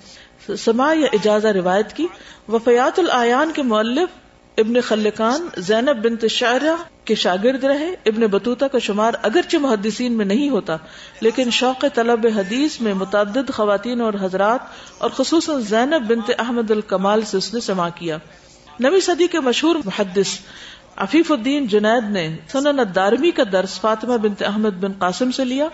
[0.56, 2.08] سما یا اجازہ روایت کی۔
[2.50, 4.29] وفیات العیان کے مؤلف
[4.60, 10.26] ابن خلقان، زینب بنت شعرہ کے شاگرد رہے۔ ابن بطوطہ کا شمار اگرچہ محدثین میں
[10.26, 10.78] نہیں ہوتا،
[11.22, 14.60] لیکن شوق طلب حدیث میں متعدد خواتین اور حضرات
[14.98, 18.18] اور خصوصاً زینب بنت احمد الکمال سے اس نے سما کیا۔
[18.80, 20.38] نوی صدی کے مشہور محدث
[20.96, 25.68] عفیف الدین جنید نے سنن الدارمی کا درس فاطمہ بنت احمد بن قاسم سے لیا۔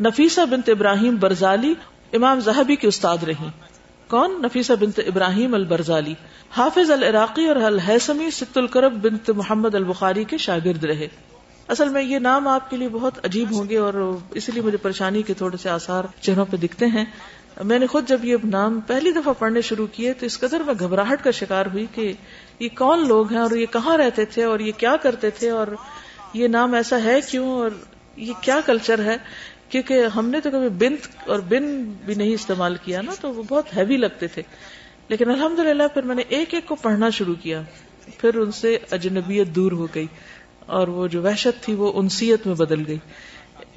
[0.00, 1.74] نفیسہ بنت ابراہیم برزالی
[2.12, 3.48] امام زہبی کے استاد رہی
[4.08, 6.14] کون؟ نفیسہ بنت ابراہیم البرزالی۔
[6.56, 11.08] حافظ العراقی اور الحسمی ست القرب بنت محمد البخاری کے شاگرد رہے۔
[11.68, 14.78] اصل میں یہ نام آپ کے لیے بہت عجیب ہوں گے اور اس لیے مجھے
[14.78, 17.04] پریشانی کے تھوڑے سے آثار چہروں پہ دکھتے ہیں۔
[17.64, 20.74] میں نے خود جب یہ نام پہلی دفعہ پڑھنے شروع کیے تو اس قدر میں
[20.80, 22.12] گھبراہٹ کا شکار ہوئی کہ
[22.60, 25.66] یہ کون لوگ ہیں اور یہ کہاں رہتے تھے اور یہ کیا کرتے تھے اور
[26.34, 27.70] یہ نام ایسا ہے کیوں اور
[28.16, 29.16] یہ کیا کلچر ہے؟
[29.68, 33.42] کیونکہ ہم نے تو کبھی بنت اور بن بھی نہیں استعمال کیا نا، تو وہ
[33.48, 34.42] بہت ہیوی لگتے تھے۔
[35.08, 37.62] لیکن الحمد للہ پھر میں نے ایک ایک کو پڑھنا شروع کیا،
[38.18, 40.06] پھر ان سے اجنبیت دور ہو گئی
[40.66, 42.98] اور وہ جو وحشت تھی وہ انسیت میں بدل گئی۔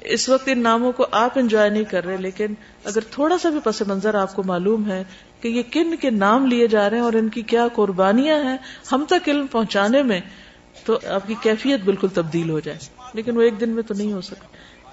[0.00, 3.58] اس وقت ان ناموں کو آپ انجوائے نہیں کر رہے، لیکن اگر تھوڑا سا بھی
[3.64, 5.04] پس منظر آپ کو معلوم ہے
[5.40, 8.56] کہ یہ کن کے نام لیے جا رہے ہیں اور ان کی کیا قربانیاں ہیں
[8.92, 10.20] ہم تک علم پہنچانے میں،
[10.84, 12.78] تو آپ کی کیفیت بالکل تبدیل ہو جائے۔
[13.14, 14.46] لیکن وہ ایک دن میں تو نہیں ہو سکتا۔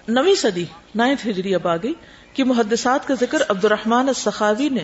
[0.10, 1.93] نویں صدی، نائنتھ ہجری اب آ گئی
[2.34, 4.82] کہ محدثات کا ذکر عبد الرحمان السخاوی نے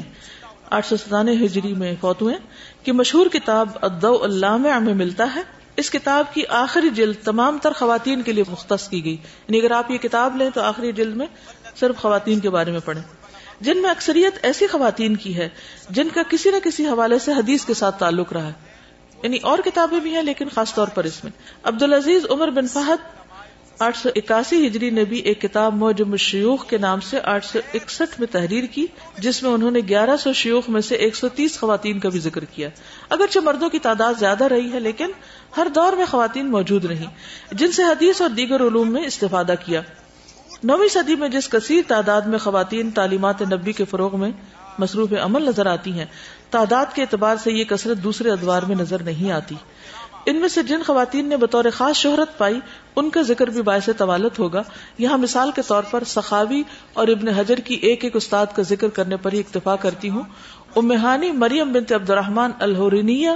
[0.70, 2.36] آٹھ سو ستانے ہجری میں فوت ہوئے،
[2.84, 5.42] کہ مشہور کتاب ادو اللہ میں ملتا ہے۔
[5.78, 9.72] اس کتاب کی آخری جلد تمام تر خواتین کے لیے مختص کی گئی۔ یعنی اگر
[9.72, 11.26] آپ یہ کتاب لیں تو آخری جلد میں
[11.80, 13.04] صرف خواتین کے بارے میں پڑھیں۔
[13.62, 15.50] جن میں اکثریت ایسی خواتین کی ہے،
[15.90, 18.54] جن کا کسی نہ کسی حوالے سے حدیث کے ساتھ تعلق رہا ہے۔
[19.24, 21.32] یعنی اور کتابیں بھی ہیں، لیکن خاص طور پر اس میں۔
[21.64, 23.25] عبد العزیز عمر بن فہد
[23.80, 27.60] آٹھ سو اکاسی ہجری نے بھی ایک کتاب موجم الشیوخ کے نام سے آٹھ سو
[27.74, 28.86] اکسٹھ میں تحریر کی،
[29.20, 32.20] جس میں انہوں نے گیارہ سو شیوخ میں سے ایک سو تیس خواتین کا بھی
[32.20, 32.70] ذکر کیا۔
[33.10, 35.12] اگرچہ مردوں کی تعداد زیادہ رہی ہے، لیکن
[35.58, 37.06] ہر دور میں خواتین موجود رہی
[37.52, 39.82] جن سے حدیث اور دیگر علوم میں استفادہ کیا۔
[40.64, 44.32] نویں صدی میں جس کثیر تعداد میں خواتین تعلیمات نبی کے فروغ میں
[44.80, 46.06] مصروف عمل نظر آتی ہیں،
[46.50, 49.56] تعداد کے اعتبار سے یہ کثرت دوسرے ادوار میں نظر نہیں آتی۔
[50.26, 52.60] ان میں سے جن خواتین نے بطور خاص شہرت پائی،
[52.96, 54.62] ان کا ذکر بھی باعث طوالت ہوگا۔
[54.98, 56.64] یہاں مثال کے طور پر سخاوی
[56.94, 60.24] اور ابن حجر کی ایک ایک استاد کا ذکر کرنے پر ہی اکتفا کرتی ہوں۔
[60.76, 63.30] امہانی مریم بنت عبد الرحمان الحورینیہ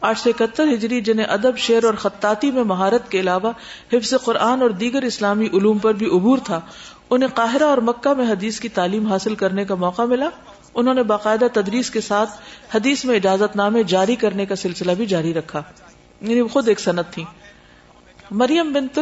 [0.00, 3.52] آٹھ سو اکہتر ہجری، جنہیں ادب، شعر اور خطاطی میں مہارت کے علاوہ
[3.92, 6.60] حفظ قرآن اور دیگر اسلامی علوم پر بھی عبور تھا،
[7.10, 10.28] انہیں قاہرہ اور مکہ میں حدیث کی تعلیم حاصل کرنے کا موقع ملا۔
[10.74, 12.30] انہوں نے باقاعدہ تدریس کے ساتھ
[12.74, 15.62] حدیث میں اجازت نامے جاری کرنے کا سلسلہ بھی جاری رکھا۔
[16.20, 17.24] یعنی خود ایک صنعت تھی۔
[18.30, 18.98] مریم بنت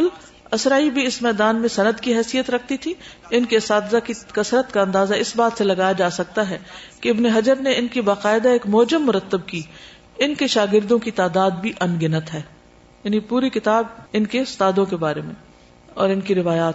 [0.51, 2.93] اسرائی بھی اس میدان میں صنعت کی حیثیت رکھتی تھی۔
[3.29, 6.57] ان کے اساتذہ کی کثرت کا اندازہ اس بات سے لگایا جا سکتا ہے
[7.01, 9.61] کہ ابن حجر نے ان کی باقاعدہ ایک موجم مرتب کی۔
[10.17, 12.41] ان کے شاگردوں کی تعداد بھی ان گنت ہے۔
[13.03, 15.33] یعنی پوری کتاب ان کے استادوں کے بارے میں۔
[15.93, 16.73] اور ان کی روایات۔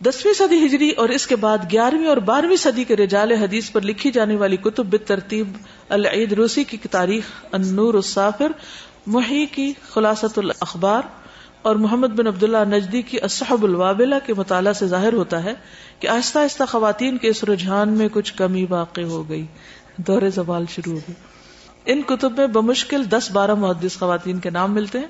[0.00, 3.80] دسویں صدی ہجری اور اس کے بعد گیارہویں اور بارہویں صدی کے رجال حدیث پر
[3.80, 5.52] لکھی جانے والی کتب بترتیب
[5.88, 8.52] العید روسی کی تاریخ النور السافر
[9.06, 11.02] محی کی خلاصت الاخبار
[11.62, 15.54] اور محمد بن عبداللہ نجدی کی اصحب الوابلہ کے مطالعہ سے ظاہر ہوتا ہے
[15.98, 19.46] کہ آہستہ آہستہ خواتین کے اس رجحان میں کچھ کمی واقع ہو گئی۔
[19.96, 21.14] دور زوال شروع ہو گئی۔
[21.92, 25.06] ان کتب میں بمشکل دس بارہ محدث خواتین کے نام ملتے ہیں،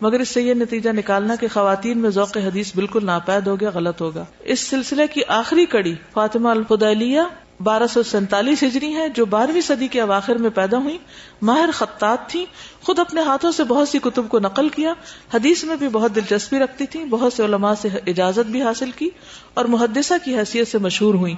[0.00, 3.70] مگر اس سے یہ نتیجہ نکالنا کہ خواتین میں ذوق حدیث بالکل ناپید ہو گیا،
[3.74, 7.20] غلط ہوگا اس سلسلے کی آخری کڑی فاطمہ الفدیلیہ
[7.60, 10.98] بارہ سو سینتالیس ہجری ہیں، جو بارہویں صدی کے اواخر میں پیدا ہوئی
[11.42, 12.46] ماہر خطاط تھی
[12.82, 14.92] خود اپنے ہاتھوں سے بہت سی کتب کو نقل کیا۔
[15.34, 19.08] حدیث میں بھی بہت دلچسپی رکھتی تھی بہت سے علماء سے اجازت بھی حاصل کی
[19.54, 21.34] اور محدثہ کی حیثیت سے مشہور ہوئی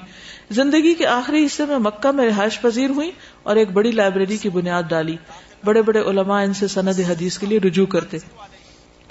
[0.50, 3.10] زندگی کے آخری حصے میں مکہ میں رہائش پذیر ہوئی
[3.42, 5.16] اور ایک بڑی لائبریری کی بنیاد ڈالی۔
[5.64, 8.18] بڑے بڑے علماء ان سے سند حدیث کے لیے رجوع کرتے۔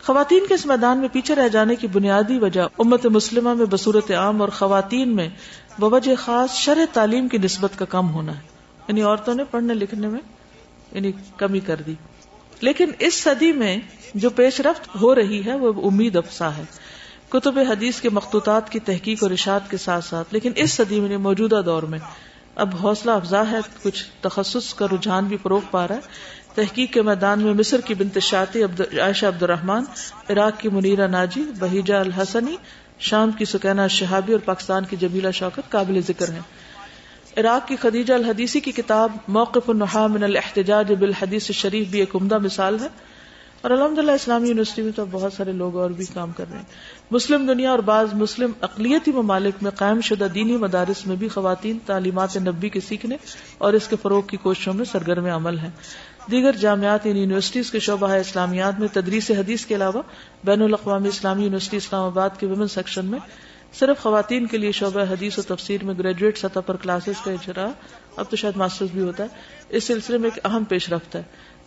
[0.04, 4.12] خواتین کے اس میدان میں پیچھے رہ جانے کی بنیادی وجہ امت مسلمہ میں بصورت
[4.12, 5.30] عام اور خواتین میں
[5.80, 8.42] بوجہ خاص شرح تعلیم کی نسبت کا کم ہونا ہے۔
[8.88, 10.20] یعنی عورتوں نے پڑھنے لکھنے میں
[10.92, 11.94] یعنی کمی کر دی۔
[12.62, 13.78] لیکن اس صدی میں
[14.14, 16.64] جو پیش رفت ہو رہی ہے وہ امید افسا ہے۔
[17.30, 21.06] کتب حدیث کے مخطوطات کی تحقیق اور اشاعت کے ساتھ ساتھ، لیکن اس صدی میں
[21.06, 22.00] یعنی موجودہ دور میں
[22.56, 26.00] اب حوصلہ افزا ہے، کچھ تخصص کا رجحان بھی فروغ پا رہا ہے۔
[26.56, 29.86] تحقیق کے میدان میں مصر کی بنت شاطی عائشہ عبد الرحمان
[30.30, 32.56] عراق کی منیرا ناجی بہیجا الحسنی
[33.00, 36.40] شام کی سکینہ شہابی اور پاکستان کی جبیلا شوکت قابل ذکر ہیں۔
[37.38, 42.38] عراق کی خدیجہ الحدیثی کی کتاب موقف النحا من الاحتجاج بالحدیث شریف بھی ایک عمدہ
[42.38, 42.88] مثال ہے۔
[43.62, 46.58] اور الحمد للہ اسلامی یونیورسٹی میں تو بہت سارے لوگ اور بھی کام کر رہے
[46.58, 46.66] ہیں۔
[47.12, 51.78] مسلم دنیا اور بعض مسلم اقلیتی ممالک میں قائم شدہ دینی مدارس میں بھی خواتین
[51.86, 53.18] تعلیمات نبی کے سیکھنے
[53.58, 55.70] اور اس کے فروغ کی کوششوں میں سرگرم عمل ہیں۔
[56.32, 60.02] دیگر جامعات یعنی یونیورسٹیز کے شعبہ اسلامیات میں، تدریس حدیث کے علاوہ
[60.44, 63.20] بین الاقوامی اسلامی یونیورسٹی اسلام آباد کے ویمن سیکشن میں۔
[63.80, 67.68] صرف خواتین کے لیے شعبہ حدیث و تفسیر میں گریجویٹ سطح پر کلاسز کا اجرا
[68.16, 69.28] اب تو شاید ماسٹر بھی ہوتا ہے۔
[69.70, 71.24] اس سلسلے میں ایک اہم پیش رفت ہے۔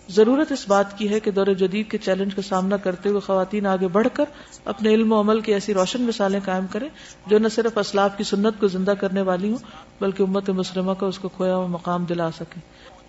[0.08, 3.66] ضرورت اس بات کی ہے کہ دور جدید کے چیلنج کا سامنا کرتے ہوئے خواتین
[3.66, 4.24] آگے بڑھ کر
[4.64, 6.88] اپنے علم و عمل کی ایسی روشن مثالیں قائم کریں
[7.26, 9.58] جو نہ صرف اسلاف کی سنت کو زندہ کرنے والی ہوں،
[10.00, 12.60] بلکہ امت مسلمہ کو اس کو کھویا ہوا مقام دلا سکے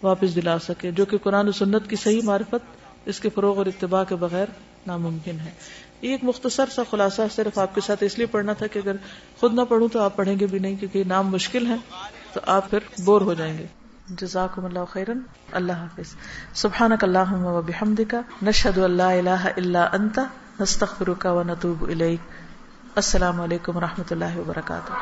[0.04, 3.66] واپس دلا سکے، جو کہ قرآن و سنت کی صحیح معرفت اس کے فروغ اور
[3.66, 4.46] اتباع کے بغیر
[4.88, 5.52] ناممکن ہے۔
[6.02, 8.96] یہ ایک مختصر سا خلاصہ صرف آپ کے ساتھ اس لیے پڑھنا تھا کہ اگر
[9.40, 11.76] خود نہ پڑھوں تو آپ پڑھیں گے بھی نہیں کیونکہ نام مشکل ہے
[12.34, 13.66] تو آپ پھر بور ہو جائیں گے۔
[14.10, 15.20] جزاکم اللہ خیرن۔
[15.52, 16.16] اللہ حافظ۔
[16.54, 20.20] سبحانک اللہم و بحمدکا نشہد اللہ الہ الا انت۔
[20.60, 22.20] نستغفرک و نتوب الیک۔
[22.96, 24.94] السلام علیکم و رحمۃ اللہ وبرکاتہ۔